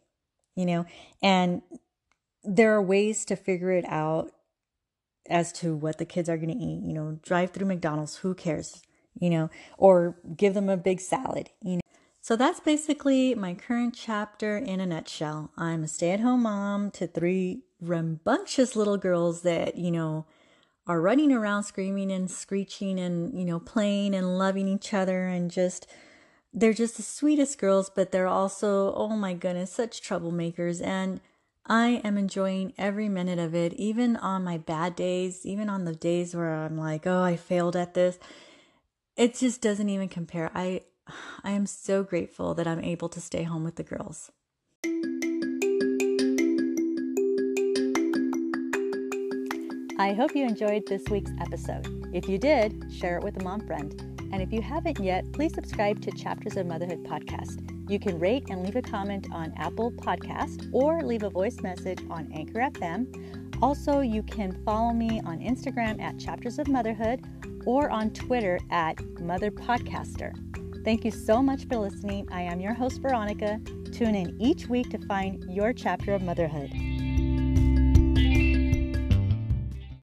you 0.55 0.67
know, 0.67 0.85
and 1.21 1.63
there 2.43 2.73
are 2.73 2.81
ways 2.81 3.25
to 3.25 3.35
figure 3.35 3.71
it 3.71 3.85
out 3.87 4.31
as 5.29 5.51
to 5.53 5.75
what 5.75 5.97
the 5.97 6.05
kids 6.05 6.29
are 6.29 6.37
going 6.37 6.49
to 6.49 6.55
eat, 6.55 6.83
you 6.83 6.93
know, 6.93 7.19
drive 7.23 7.51
through 7.51 7.67
McDonald's, 7.67 8.17
who 8.17 8.35
cares, 8.35 8.83
you 9.19 9.31
know, 9.31 9.49
or 9.77 10.17
give 10.35 10.53
them 10.53 10.69
a 10.69 10.77
big 10.77 10.99
salad, 10.99 11.49
you 11.63 11.75
know 11.75 11.80
so 12.31 12.37
that's 12.37 12.61
basically 12.61 13.35
my 13.35 13.53
current 13.53 13.93
chapter 13.93 14.57
in 14.57 14.79
a 14.79 14.85
nutshell. 14.85 15.51
I'm 15.57 15.83
a 15.83 15.87
stay 15.89 16.11
at 16.11 16.21
home 16.21 16.43
mom 16.43 16.89
to 16.91 17.05
three 17.05 17.63
rambunctious 17.81 18.73
little 18.73 18.95
girls 18.95 19.41
that, 19.41 19.75
you 19.75 19.91
know, 19.91 20.25
are 20.87 21.01
running 21.01 21.33
around 21.33 21.63
screaming 21.63 22.09
and 22.09 22.31
screeching 22.31 23.01
and, 23.01 23.37
you 23.37 23.43
know, 23.43 23.59
playing 23.59 24.15
and 24.15 24.37
loving 24.37 24.69
each 24.69 24.93
other 24.93 25.27
and 25.27 25.51
just, 25.51 25.87
they're 26.53 26.71
just 26.71 26.95
the 26.95 27.03
sweetest 27.03 27.57
girls, 27.57 27.89
but 27.93 28.13
they're 28.13 28.27
also, 28.27 28.93
oh 28.93 29.09
my 29.09 29.33
goodness, 29.33 29.73
such 29.73 30.01
troublemakers. 30.01 30.81
And 30.81 31.19
I 31.65 31.99
am 32.05 32.17
enjoying 32.17 32.71
every 32.77 33.09
minute 33.09 33.39
of 33.39 33.53
it, 33.53 33.73
even 33.73 34.15
on 34.15 34.45
my 34.45 34.57
bad 34.57 34.95
days, 34.95 35.45
even 35.45 35.67
on 35.67 35.83
the 35.83 35.95
days 35.95 36.33
where 36.33 36.63
I'm 36.63 36.77
like, 36.77 37.05
oh, 37.05 37.23
I 37.23 37.35
failed 37.35 37.75
at 37.75 37.93
this. 37.93 38.17
It 39.17 39.35
just 39.35 39.61
doesn't 39.61 39.89
even 39.89 40.07
compare. 40.07 40.49
I, 40.55 40.83
I 41.43 41.51
am 41.51 41.65
so 41.65 42.03
grateful 42.03 42.53
that 42.55 42.67
I'm 42.67 42.83
able 42.83 43.09
to 43.09 43.21
stay 43.21 43.43
home 43.43 43.63
with 43.63 43.75
the 43.75 43.83
girls. 43.83 44.31
I 49.99 50.13
hope 50.13 50.35
you 50.35 50.45
enjoyed 50.45 50.87
this 50.87 51.03
week's 51.11 51.31
episode. 51.39 51.87
If 52.11 52.27
you 52.27 52.37
did, 52.37 52.91
share 52.91 53.17
it 53.17 53.23
with 53.23 53.39
a 53.39 53.43
mom 53.43 53.65
friend. 53.67 53.93
And 54.33 54.41
if 54.41 54.51
you 54.51 54.61
haven't 54.61 54.99
yet, 54.99 55.31
please 55.31 55.53
subscribe 55.53 56.01
to 56.01 56.11
Chapters 56.11 56.57
of 56.57 56.65
Motherhood 56.65 57.03
podcast. 57.03 57.59
You 57.89 57.99
can 57.99 58.17
rate 58.17 58.45
and 58.49 58.63
leave 58.63 58.77
a 58.77 58.81
comment 58.81 59.27
on 59.31 59.53
Apple 59.57 59.91
Podcast 59.91 60.69
or 60.73 61.01
leave 61.01 61.23
a 61.23 61.29
voice 61.29 61.61
message 61.61 61.99
on 62.09 62.31
Anchor 62.33 62.59
FM. 62.59 63.61
Also, 63.61 63.99
you 63.99 64.23
can 64.23 64.53
follow 64.63 64.91
me 64.91 65.21
on 65.25 65.39
Instagram 65.39 66.01
at 66.01 66.17
Chapters 66.17 66.57
of 66.57 66.67
Motherhood 66.67 67.21
or 67.65 67.89
on 67.89 68.09
Twitter 68.11 68.59
at 68.71 68.99
Mother 69.19 69.51
Podcaster. 69.51 70.33
Thank 70.83 71.05
you 71.05 71.11
so 71.11 71.43
much 71.43 71.67
for 71.67 71.77
listening. 71.77 72.27
I 72.31 72.41
am 72.41 72.59
your 72.59 72.73
host, 72.73 73.01
Veronica. 73.01 73.59
Tune 73.91 74.15
in 74.15 74.35
each 74.41 74.67
week 74.67 74.89
to 74.89 74.97
find 74.97 75.43
your 75.47 75.73
chapter 75.73 76.13
of 76.13 76.23
motherhood. 76.23 76.71